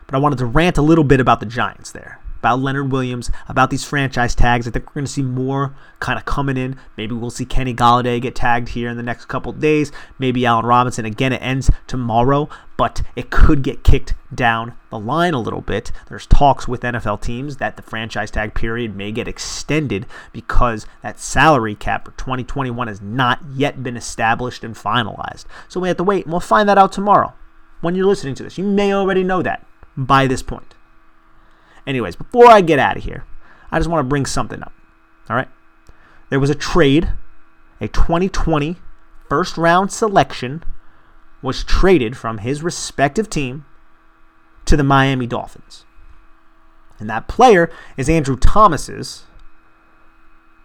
But 0.06 0.16
I 0.16 0.20
wanted 0.20 0.40
to 0.40 0.46
rant 0.46 0.78
a 0.78 0.82
little 0.82 1.04
bit 1.04 1.20
about 1.20 1.42
the 1.42 1.46
Giants 1.46 1.92
there 1.92 2.22
about 2.40 2.60
Leonard 2.60 2.92
Williams, 2.92 3.30
about 3.48 3.70
these 3.70 3.84
franchise 3.84 4.34
tags. 4.34 4.68
I 4.68 4.72
think 4.72 4.88
we're 4.88 4.96
going 4.96 5.06
to 5.06 5.12
see 5.12 5.22
more 5.22 5.76
kind 6.00 6.18
of 6.18 6.26
coming 6.26 6.58
in. 6.58 6.78
Maybe 6.98 7.14
we'll 7.14 7.30
see 7.30 7.46
Kenny 7.46 7.74
Golladay 7.74 8.22
get 8.22 8.36
tagged 8.36 8.70
here 8.70 8.90
in 8.90 8.98
the 8.98 9.04
next 9.04 9.26
couple 9.26 9.52
days. 9.52 9.92
Maybe 10.18 10.46
Allen 10.46 10.66
Robinson. 10.66 11.06
Again, 11.06 11.34
it 11.34 11.42
ends 11.42 11.70
tomorrow, 11.88 12.50
but 12.78 13.02
it 13.16 13.30
could 13.30 13.62
get 13.62 13.84
kicked 13.84 14.14
down 14.34 14.74
the 14.90 15.00
line 15.00 15.34
a 15.34 15.42
little 15.42 15.62
bit. 15.62 15.92
There's 16.08 16.26
talks 16.26 16.68
with 16.68 16.82
NFL 16.82 17.22
teams 17.22 17.58
that 17.58 17.76
the 17.76 17.82
franchise 17.82 18.32
tag 18.32 18.54
period 18.54 18.96
may 18.96 19.12
get 19.12 19.28
extended 19.28 20.06
because 20.32 20.86
that 21.04 21.20
salary 21.20 21.76
cap 21.76 22.06
for 22.06 22.12
2021 22.12 22.88
has 22.88 23.02
not 23.02 23.40
yet 23.54 23.84
been 23.84 23.98
established 23.98 24.64
and 24.64 24.76
finalized. 24.76 25.46
So 25.68 25.80
we 25.80 25.90
have 25.90 25.98
to 25.98 26.04
wait, 26.04 26.26
and 26.26 26.32
we'll 26.32 26.40
find 26.40 26.70
that 26.70 26.78
out 26.78 26.92
tomorrow 26.92 27.34
when 27.82 27.96
you're 27.96 28.06
listening 28.06 28.36
to 28.36 28.44
this. 28.44 28.58
You 28.58 28.64
may 28.64 28.94
already 28.94 29.24
know 29.24 29.42
that 29.42 29.66
by 29.98 30.28
this 30.28 30.42
point. 30.42 30.76
Anyways, 31.88 32.16
before 32.16 32.48
I 32.48 32.62
get 32.62 32.80
out 32.80 32.98
of 32.98 33.04
here, 33.04 33.26
I 33.72 33.80
just 33.80 33.90
want 33.90 34.04
to 34.04 34.10
bring 34.10 34.26
something 34.26 34.62
up. 34.62 34.74
All 35.30 35.36
right. 35.36 35.48
There 36.30 36.40
was 36.40 36.50
a 36.50 36.56
trade, 36.56 37.12
a 37.82 37.88
2020 37.88 38.78
first 39.30 39.58
round 39.58 39.92
selection 39.92 40.64
was 41.42 41.64
traded 41.64 42.18
from 42.18 42.40
his 42.40 42.62
respective 42.62 43.30
team 43.30 43.66
to 44.66 44.76
the 44.76 44.84
Miami 44.84 45.26
Dolphins. 45.26 45.86
And 47.00 47.10
that 47.10 47.28
player 47.28 47.72
is 47.96 48.10
Andrew 48.10 48.36
Thomas's 48.36 49.24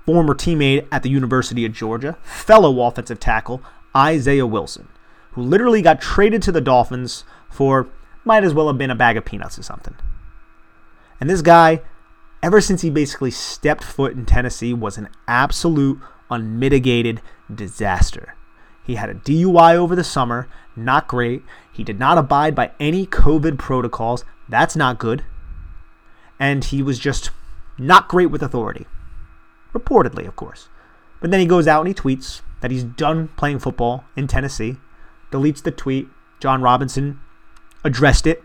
former 0.04 0.34
teammate 0.34 0.86
at 0.90 1.02
the 1.02 1.08
University 1.08 1.64
of 1.64 1.72
Georgia, 1.72 2.18
fellow 2.22 2.86
offensive 2.86 3.20
tackle 3.20 3.62
Isaiah 3.96 4.46
Wilson, 4.46 4.88
who 5.32 5.42
literally 5.42 5.80
got 5.80 6.00
traded 6.00 6.42
to 6.42 6.52
the 6.52 6.60
Dolphins 6.60 7.24
for 7.50 7.88
might 8.24 8.44
as 8.44 8.52
well 8.52 8.66
have 8.66 8.78
been 8.78 8.90
a 8.90 8.96
bag 8.96 9.16
of 9.16 9.24
peanuts 9.24 9.58
or 9.58 9.62
something. 9.62 9.94
And 11.20 11.30
this 11.30 11.42
guy, 11.42 11.82
ever 12.42 12.60
since 12.60 12.82
he 12.82 12.90
basically 12.90 13.30
stepped 13.30 13.84
foot 13.84 14.12
in 14.12 14.26
Tennessee, 14.26 14.74
was 14.74 14.98
an 14.98 15.08
absolute 15.28 16.00
unmitigated 16.30 17.20
disaster. 17.52 18.34
He 18.84 18.96
had 18.96 19.08
a 19.08 19.14
DUI 19.14 19.74
over 19.76 19.96
the 19.96 20.04
summer, 20.04 20.48
not 20.76 21.08
great. 21.08 21.42
He 21.72 21.84
did 21.84 21.98
not 21.98 22.18
abide 22.18 22.54
by 22.54 22.72
any 22.78 23.06
COVID 23.06 23.58
protocols. 23.58 24.24
That's 24.48 24.76
not 24.76 24.98
good. 24.98 25.24
And 26.38 26.64
he 26.64 26.82
was 26.82 26.98
just 26.98 27.30
not 27.78 28.08
great 28.08 28.26
with 28.26 28.42
authority. 28.42 28.86
Reportedly, 29.72 30.26
of 30.26 30.36
course. 30.36 30.68
But 31.20 31.30
then 31.30 31.40
he 31.40 31.46
goes 31.46 31.66
out 31.66 31.80
and 31.80 31.88
he 31.88 31.94
tweets 31.94 32.42
that 32.60 32.70
he's 32.70 32.84
done 32.84 33.28
playing 33.36 33.60
football 33.60 34.04
in 34.16 34.26
Tennessee, 34.26 34.76
deletes 35.30 35.62
the 35.62 35.70
tweet. 35.70 36.08
Jon 36.40 36.60
Robinson 36.60 37.20
addressed 37.82 38.26
it, 38.26 38.42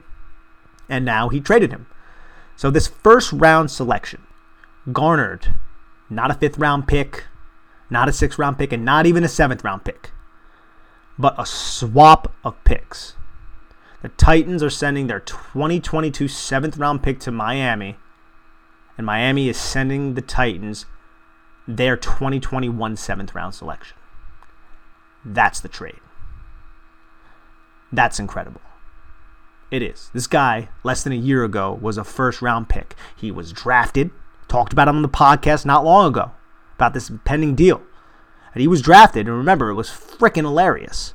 and 0.87 1.03
now 1.03 1.27
he 1.27 1.41
traded 1.41 1.71
him. 1.71 1.87
So 2.59 2.69
this 2.69 2.89
first 2.89 3.31
round 3.31 3.71
selection 3.71 4.23
garnered 4.91 5.55
not 6.09 6.29
a 6.29 6.33
fifth 6.33 6.57
round 6.57 6.89
pick, 6.89 7.23
not 7.89 8.09
a 8.09 8.11
sixth 8.11 8.37
round 8.37 8.57
pick, 8.57 8.73
and 8.73 8.83
not 8.83 9.05
even 9.05 9.23
a 9.23 9.29
seventh 9.29 9.63
round 9.63 9.85
pick, 9.85 10.11
but 11.17 11.35
a 11.37 11.45
swap 11.45 12.33
of 12.43 12.61
picks. 12.65 13.15
The 14.01 14.09
Titans 14.09 14.61
are 14.61 14.69
sending 14.69 15.07
their 15.07 15.21
2022 15.21 16.27
seventh 16.27 16.75
round 16.75 17.01
pick 17.01 17.21
to 17.21 17.31
Miami, 17.31 17.95
and 18.97 19.05
Miami 19.05 19.47
is 19.47 19.55
sending 19.55 20.15
the 20.15 20.21
Titans 20.21 20.85
their 21.65 21.95
2021 21.95 22.97
seventh 22.97 23.33
round 23.33 23.55
selection. 23.55 23.95
That's 25.23 25.61
the 25.61 25.69
trade. 25.69 26.01
That's 27.89 28.19
incredible. 28.19 28.59
It 29.71 29.83
is. 29.83 30.09
This 30.13 30.27
guy, 30.27 30.69
less 30.83 31.03
than 31.03 31.13
a 31.13 31.17
year 31.17 31.43
ago, 31.43 31.77
was 31.79 31.97
a 31.97 32.03
first 32.03 32.41
round 32.41 32.69
pick. 32.69 32.95
He 33.15 33.31
was 33.31 33.53
drafted, 33.53 34.09
talked 34.47 34.73
about 34.73 34.87
him 34.87 34.97
on 34.97 35.01
the 35.03 35.09
podcast 35.09 35.65
not 35.65 35.85
long 35.85 36.07
ago, 36.07 36.31
about 36.75 36.93
this 36.93 37.11
pending 37.23 37.55
deal. 37.55 37.81
And 38.53 38.61
he 38.61 38.67
was 38.67 38.81
drafted, 38.81 39.27
and 39.27 39.37
remember, 39.37 39.69
it 39.69 39.75
was 39.75 39.89
freaking 39.89 40.43
hilarious 40.43 41.13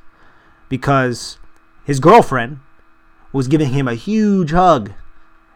because 0.69 1.37
his 1.83 1.99
girlfriend 1.99 2.59
was 3.33 3.49
giving 3.49 3.71
him 3.71 3.89
a 3.89 3.95
huge 3.95 4.51
hug, 4.51 4.93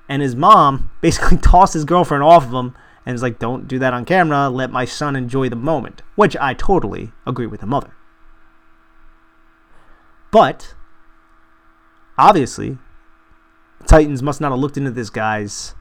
and 0.10 0.22
his 0.22 0.36
mom 0.36 0.92
basically 1.02 1.38
tossed 1.38 1.74
his 1.74 1.86
girlfriend 1.86 2.24
off 2.24 2.46
of 2.46 2.54
him 2.54 2.76
and 3.06 3.14
was 3.14 3.24
like, 3.24 3.40
Don't 3.40 3.66
do 3.66 3.80
that 3.80 3.94
on 3.94 4.04
camera, 4.04 4.50
let 4.50 4.72
my 4.72 4.84
son 4.84 5.16
enjoy 5.16 5.48
the 5.48 5.56
moment, 5.56 6.02
which 6.16 6.36
I 6.36 6.54
totally 6.54 7.14
agree 7.26 7.48
with 7.48 7.62
the 7.62 7.66
mother. 7.66 7.94
But 10.32 10.76
obviously, 12.18 12.78
Titans 13.90 14.22
must 14.22 14.40
not 14.40 14.52
have 14.52 14.60
looked 14.60 14.78
into 14.78 14.92
this 14.92 15.10
guy's 15.10 15.74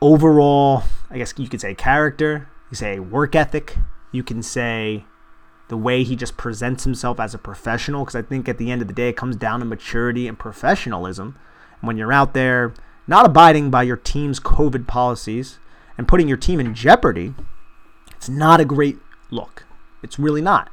overall, 0.00 0.84
I 1.10 1.18
guess 1.18 1.34
you 1.36 1.48
could 1.48 1.60
say 1.60 1.74
character, 1.74 2.48
you 2.70 2.76
say 2.76 3.00
work 3.00 3.34
ethic, 3.34 3.76
you 4.12 4.22
can 4.22 4.44
say 4.44 5.04
the 5.66 5.76
way 5.76 6.04
he 6.04 6.14
just 6.14 6.36
presents 6.36 6.84
himself 6.84 7.18
as 7.18 7.34
a 7.34 7.38
professional 7.38 8.04
because 8.04 8.14
I 8.14 8.22
think 8.22 8.48
at 8.48 8.58
the 8.58 8.70
end 8.70 8.80
of 8.80 8.86
the 8.86 8.94
day 8.94 9.08
it 9.08 9.16
comes 9.16 9.34
down 9.34 9.58
to 9.58 9.66
maturity 9.66 10.28
and 10.28 10.38
professionalism. 10.38 11.36
And 11.80 11.88
when 11.88 11.96
you're 11.96 12.12
out 12.12 12.32
there 12.32 12.72
not 13.08 13.26
abiding 13.26 13.72
by 13.72 13.82
your 13.82 13.96
team's 13.96 14.38
COVID 14.38 14.86
policies 14.86 15.58
and 15.98 16.06
putting 16.06 16.28
your 16.28 16.36
team 16.36 16.60
in 16.60 16.74
jeopardy, 16.74 17.34
it's 18.12 18.28
not 18.28 18.60
a 18.60 18.64
great 18.64 18.98
look. 19.32 19.64
It's 20.00 20.16
really 20.16 20.42
not. 20.42 20.70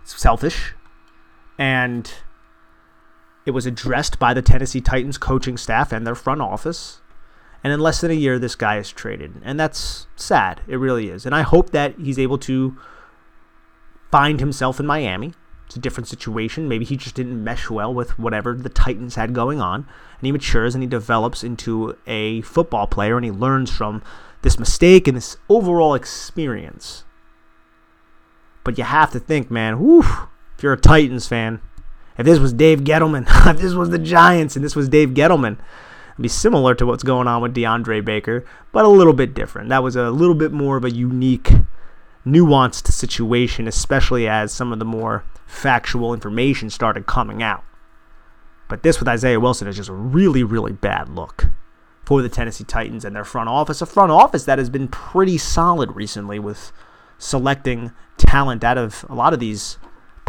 It's 0.00 0.16
selfish 0.16 0.74
and 1.58 2.08
it 3.44 3.50
was 3.50 3.66
addressed 3.66 4.18
by 4.18 4.34
the 4.34 4.42
Tennessee 4.42 4.80
Titans 4.80 5.18
coaching 5.18 5.56
staff 5.56 5.92
and 5.92 6.06
their 6.06 6.14
front 6.14 6.40
office. 6.40 7.00
And 7.64 7.72
in 7.72 7.80
less 7.80 8.00
than 8.00 8.10
a 8.10 8.14
year, 8.14 8.38
this 8.38 8.54
guy 8.54 8.78
is 8.78 8.90
traded. 8.90 9.40
And 9.44 9.58
that's 9.58 10.06
sad. 10.16 10.60
It 10.66 10.76
really 10.76 11.08
is. 11.08 11.26
And 11.26 11.34
I 11.34 11.42
hope 11.42 11.70
that 11.70 11.94
he's 11.98 12.18
able 12.18 12.38
to 12.38 12.76
find 14.10 14.40
himself 14.40 14.78
in 14.78 14.86
Miami, 14.86 15.32
It's 15.66 15.76
a 15.76 15.80
different 15.80 16.08
situation. 16.08 16.68
Maybe 16.68 16.84
he 16.84 16.96
just 16.96 17.14
didn't 17.14 17.42
mesh 17.42 17.70
well 17.70 17.94
with 17.94 18.18
whatever 18.18 18.54
the 18.54 18.68
Titans 18.68 19.14
had 19.14 19.32
going 19.32 19.60
on. 19.60 19.80
And 19.80 20.26
he 20.26 20.32
matures 20.32 20.74
and 20.74 20.82
he 20.82 20.88
develops 20.88 21.42
into 21.42 21.96
a 22.06 22.42
football 22.42 22.86
player 22.86 23.16
and 23.16 23.24
he 23.24 23.30
learns 23.30 23.70
from 23.70 24.02
this 24.42 24.58
mistake 24.58 25.06
and 25.08 25.16
this 25.16 25.36
overall 25.48 25.94
experience. 25.94 27.04
But 28.64 28.76
you 28.76 28.84
have 28.84 29.10
to 29.12 29.20
think, 29.20 29.50
man, 29.50 29.78
whew, 29.78 30.04
if 30.56 30.62
you're 30.62 30.72
a 30.72 30.80
Titans 30.80 31.26
fan, 31.26 31.60
if 32.18 32.26
this 32.26 32.38
was 32.38 32.52
Dave 32.52 32.80
Gettleman, 32.80 33.26
if 33.46 33.60
this 33.60 33.74
was 33.74 33.90
the 33.90 33.98
Giants 33.98 34.56
and 34.56 34.64
this 34.64 34.76
was 34.76 34.88
Dave 34.88 35.10
Gettleman, 35.10 35.58
it'd 36.12 36.22
be 36.22 36.28
similar 36.28 36.74
to 36.74 36.86
what's 36.86 37.02
going 37.02 37.26
on 37.26 37.42
with 37.42 37.54
DeAndre 37.54 38.04
Baker, 38.04 38.44
but 38.72 38.84
a 38.84 38.88
little 38.88 39.12
bit 39.12 39.34
different. 39.34 39.68
That 39.68 39.82
was 39.82 39.96
a 39.96 40.10
little 40.10 40.34
bit 40.34 40.52
more 40.52 40.76
of 40.76 40.84
a 40.84 40.90
unique, 40.90 41.52
nuanced 42.26 42.90
situation, 42.92 43.66
especially 43.66 44.28
as 44.28 44.52
some 44.52 44.72
of 44.72 44.78
the 44.78 44.84
more 44.84 45.24
factual 45.46 46.14
information 46.14 46.70
started 46.70 47.06
coming 47.06 47.42
out. 47.42 47.64
But 48.68 48.82
this 48.82 48.98
with 48.98 49.08
Isaiah 49.08 49.40
Wilson 49.40 49.68
is 49.68 49.76
just 49.76 49.90
a 49.90 49.94
really, 49.94 50.42
really 50.42 50.72
bad 50.72 51.08
look 51.10 51.48
for 52.04 52.22
the 52.22 52.28
Tennessee 52.28 52.64
Titans 52.64 53.04
and 53.04 53.14
their 53.14 53.24
front 53.24 53.48
office. 53.48 53.82
A 53.82 53.86
front 53.86 54.10
office 54.10 54.44
that 54.44 54.58
has 54.58 54.70
been 54.70 54.88
pretty 54.88 55.38
solid 55.38 55.94
recently 55.94 56.38
with 56.38 56.72
selecting 57.18 57.92
talent 58.16 58.64
out 58.64 58.78
of 58.78 59.04
a 59.08 59.14
lot 59.14 59.32
of 59.32 59.40
these 59.40 59.78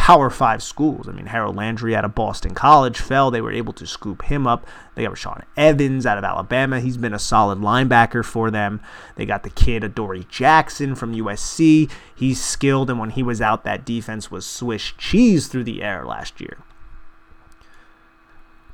Power 0.04 0.30
Five 0.30 0.62
schools. 0.62 1.08
I 1.08 1.14
mean, 1.14 1.28
Harold 1.28 1.56
Landry 1.56 1.96
out 1.96 2.04
of 2.04 2.14
Boston 2.14 2.54
College 2.54 3.00
fell. 3.00 3.32
They 3.32 3.40
were 3.40 3.54
able 3.54 3.72
to 3.72 3.88
scoop 3.88 4.24
him 4.24 4.46
up. 4.46 4.68
They 4.96 5.04
got 5.04 5.14
Rashaan 5.14 5.46
Evans 5.56 6.06
out 6.06 6.18
of 6.18 6.26
Alabama. 6.26 6.82
He's 6.82 6.98
been 6.98 7.14
a 7.14 7.20
solid 7.20 7.60
linebacker 7.60 8.26
for 8.26 8.52
them. 8.52 8.82
They 9.16 9.26
got 9.26 9.44
the 9.44 9.50
kid 9.50 9.82
Adoree 9.82 10.28
Jackson 10.28 10.94
from 10.96 11.16
USC. 11.16 11.90
He's 12.14 12.44
skilled, 12.44 12.90
and 12.90 13.00
when 13.00 13.12
he 13.12 13.24
was 13.24 13.42
out, 13.42 13.64
that 13.64 13.86
defense 13.86 14.30
was 14.30 14.46
Swiss 14.46 14.92
cheese 14.98 15.48
through 15.48 15.64
the 15.64 15.82
air 15.82 16.06
last 16.06 16.42
year. 16.42 16.58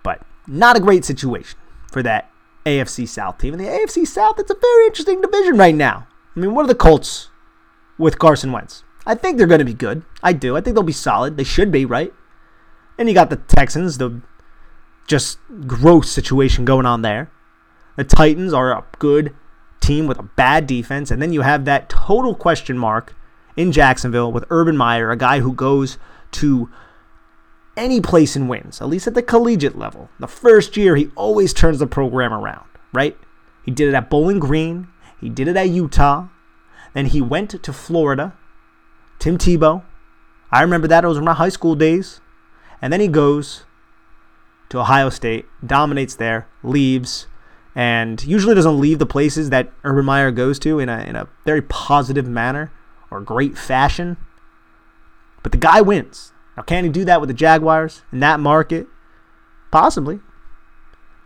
But 0.02 0.24
not 0.48 0.78
a 0.78 0.80
great 0.80 1.06
situation 1.06 1.60
for 1.92 2.02
that 2.02 2.32
AFC 2.66 3.08
South 3.08 3.38
team. 3.38 3.54
And 3.54 3.62
the 3.62 3.68
AFC 3.68 4.08
South, 4.08 4.40
it's 4.40 4.50
a 4.50 4.56
very 4.60 4.88
interesting 4.88 5.22
division 5.22 5.60
right 5.60 5.76
now. 5.76 6.08
I 6.36 6.40
mean, 6.40 6.56
what 6.56 6.66
are 6.66 6.70
the 6.70 6.74
Colts 6.74 7.30
with 8.00 8.18
Carson 8.18 8.52
Wentz? 8.52 8.84
I 9.10 9.16
think 9.16 9.38
they're 9.40 9.48
going 9.48 9.58
to 9.58 9.66
be 9.66 9.74
good. 9.74 10.04
I 10.22 10.34
do. 10.34 10.56
I 10.56 10.62
think 10.62 10.76
they'll 10.76 10.84
be 10.84 10.92
solid. 10.92 11.36
They 11.36 11.44
should 11.44 11.72
be, 11.72 11.84
right? 11.84 12.14
And 13.00 13.10
you 13.10 13.16
got 13.16 13.32
the 13.32 13.38
Texans, 13.38 13.98
the 13.98 14.22
just 15.08 15.40
gross 15.66 16.12
situation 16.12 16.64
going 16.64 16.86
on 16.86 17.02
there. 17.02 17.32
The 17.96 18.04
Titans 18.04 18.54
are 18.54 18.72
a 18.72 18.86
good 19.00 19.36
team 19.82 20.06
with 20.06 20.20
a 20.20 20.24
bad 20.24 20.68
defense. 20.68 21.10
And 21.10 21.20
then 21.20 21.34
you 21.34 21.42
have 21.42 21.66
that 21.66 21.90
total 21.90 22.36
question 22.36 22.78
mark 22.78 23.16
in 23.58 23.72
Jacksonville 23.72 24.32
with 24.32 24.46
Urban 24.52 24.78
Meyer, 24.78 25.10
a 25.10 25.18
guy 25.18 25.40
who 25.40 25.54
goes 25.54 25.98
to 26.34 26.70
any 27.76 28.00
place 28.02 28.36
and 28.36 28.48
wins, 28.48 28.80
at 28.80 28.90
least 28.90 29.08
at 29.08 29.16
the 29.16 29.24
collegiate 29.24 29.76
level. 29.76 30.12
The 30.20 30.28
first 30.28 30.78
year, 30.78 30.96
he 30.96 31.10
always 31.16 31.52
turns 31.52 31.80
the 31.80 31.88
program 31.88 32.32
around, 32.32 32.68
right? 32.94 33.18
He 33.66 33.72
did 33.72 33.88
it 33.88 33.96
at 33.96 34.12
Bowling 34.12 34.40
Green, 34.40 34.88
he 35.20 35.30
did 35.30 35.48
it 35.48 35.58
at 35.58 35.70
Utah, 35.70 36.28
then 36.94 37.08
he 37.08 37.22
went 37.22 37.64
to 37.64 37.74
Florida 37.74 38.36
Tim 39.20 39.38
Tebow. 39.38 39.84
I 40.52 40.62
remember 40.62 40.88
that. 40.88 41.04
It 41.04 41.08
was 41.08 41.20
my 41.20 41.34
high 41.34 41.50
school 41.50 41.76
days. 41.76 42.22
And 42.82 42.92
then 42.92 43.02
he 43.02 43.08
goes 43.08 43.66
to 44.70 44.80
Ohio 44.80 45.10
State, 45.10 45.46
dominates 45.66 46.16
there, 46.16 46.48
leaves, 46.64 47.28
and 47.76 48.24
usually 48.24 48.56
doesn't 48.56 48.80
leave 48.80 49.00
the 49.00 49.06
places 49.06 49.50
that 49.50 49.72
Urban 49.84 50.06
Meyer 50.06 50.32
goes 50.32 50.58
to 50.60 50.80
in 50.80 50.90
a, 50.90 51.00
in 51.02 51.16
a 51.16 51.28
very 51.46 51.62
positive 51.62 52.28
manner 52.28 52.72
or 53.12 53.20
great 53.22 53.58
fashion. 53.58 54.18
But 55.44 55.52
the 55.52 55.58
guy 55.58 55.82
wins. 55.82 56.32
Now, 56.56 56.64
can 56.64 56.84
he 56.84 56.90
do 56.90 57.06
that 57.06 57.22
with 57.22 57.28
the 57.28 57.34
Jaguars 57.34 58.02
in 58.12 58.20
that 58.20 58.40
market? 58.40 58.88
Possibly. 59.72 60.20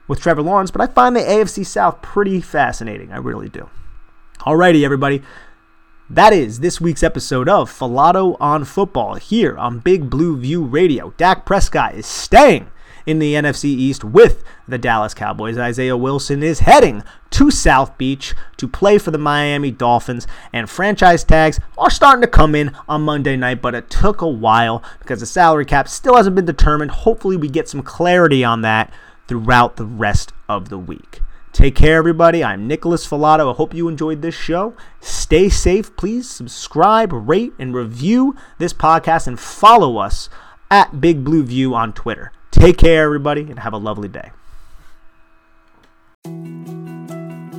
With 0.08 0.19
Trevor 0.19 0.41
Lawrence, 0.41 0.69
but 0.69 0.82
I 0.82 0.88
find 0.88 1.15
the 1.15 1.21
AFC 1.21 1.65
South 1.65 2.01
pretty 2.01 2.41
fascinating. 2.41 3.12
I 3.12 3.17
really 3.17 3.49
do. 3.49 3.69
Alrighty, 4.41 4.84
everybody. 4.84 5.21
That 6.13 6.32
is 6.32 6.60
this 6.60 6.80
week's 6.80 7.02
episode 7.02 7.49
of 7.49 7.71
Falato 7.71 8.38
on 8.39 8.65
Football 8.65 9.15
here 9.15 9.58
on 9.58 9.80
Big 9.80 10.12
Blue 10.12 10.38
View 10.38 10.63
Radio. 10.63 11.12
Dak 11.17 11.43
Prescott 11.43 11.95
is 11.95 12.06
staying 12.06 12.69
in 13.08 13.17
the 13.17 13.34
NFC 13.34 13.65
East 13.65 14.04
with 14.04 14.43
the 14.67 14.78
Dallas 14.78 15.15
Cowboys. 15.15 15.58
Isaiah 15.58 15.97
Wilson 15.97 16.43
is 16.43 16.60
heading 16.60 17.02
to 17.32 17.49
South 17.49 17.97
Beach 17.97 18.36
to 18.58 18.67
play 18.67 18.99
for 18.99 19.10
the 19.10 19.17
Miami 19.17 19.71
Dolphins, 19.71 20.28
and 20.54 20.69
franchise 20.69 21.23
tags 21.23 21.60
are 21.80 21.89
starting 21.89 22.21
to 22.21 22.28
come 22.28 22.54
in 22.54 22.78
on 22.88 23.02
Monday 23.02 23.36
night, 23.36 23.63
but 23.63 23.73
it 23.73 23.89
took 23.89 24.21
a 24.21 24.28
while 24.28 24.84
because 24.99 25.21
the 25.21 25.26
salary 25.26 25.65
cap 25.65 25.88
still 25.88 26.15
hasn't 26.15 26.36
been 26.36 26.45
determined. 26.45 26.91
Hopefully, 26.91 27.38
we 27.38 27.49
get 27.49 27.67
some 27.67 27.82
clarity 27.82 28.43
on 28.43 28.62
that 28.62 28.93
throughout 29.28 29.78
the 29.78 29.86
rest 29.88 30.32
of 30.47 30.69
the 30.69 30.78
week. 30.78 31.21
Take 31.54 31.76
care, 31.76 31.98
everybody. 31.98 32.44
I'm 32.44 32.68
Nicholas 32.68 33.06
Falato. 33.08 33.54
I 33.54 33.56
hope 33.56 33.76
you 33.76 33.88
enjoyed 33.88 34.24
this 34.24 34.34
show. 34.34 34.76
Stay 35.02 35.50
safe. 35.50 35.96
Please 35.96 36.28
subscribe, 36.28 37.12
rate, 37.13 37.54
and 37.60 37.76
review 37.76 38.36
this 38.58 38.74
podcast 38.74 39.28
and 39.28 39.39
follow 39.39 39.98
us 39.98 40.30
at 40.72 41.00
Big 41.00 41.24
Blue 41.24 41.44
View 41.44 41.76
on 41.76 41.94
Twitter. 41.94 42.32
Take 42.50 42.80
care, 42.80 43.06
everybody, 43.06 43.42
and 43.42 43.60
have 43.60 43.74
a 43.74 43.78
lovely 43.78 44.08
day. 44.08 44.32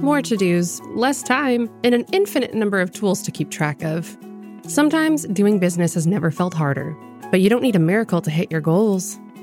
More 0.03 0.23
to 0.23 0.37
dos, 0.37 0.81
less 0.97 1.23
time, 1.23 1.71
and 1.85 1.95
an 1.95 2.05
infinite 2.13 2.53
number 2.53 2.81
of 2.81 2.91
tools 2.91 3.23
to 3.23 3.31
keep 3.31 3.49
track 3.49 3.85
of. 3.85 4.19
Sometimes 4.67 5.25
doing 5.29 5.61
business 5.61 5.95
has 5.95 6.05
never 6.05 6.33
felt 6.33 6.53
harder, 6.53 6.97
but 7.31 7.41
you 7.41 7.49
don't 7.49 7.63
need 7.63 7.77
a 7.77 7.81
miracle 7.81 8.21
to 8.23 8.31
hit 8.31 8.51
your 8.51 8.61
goals 8.61 9.21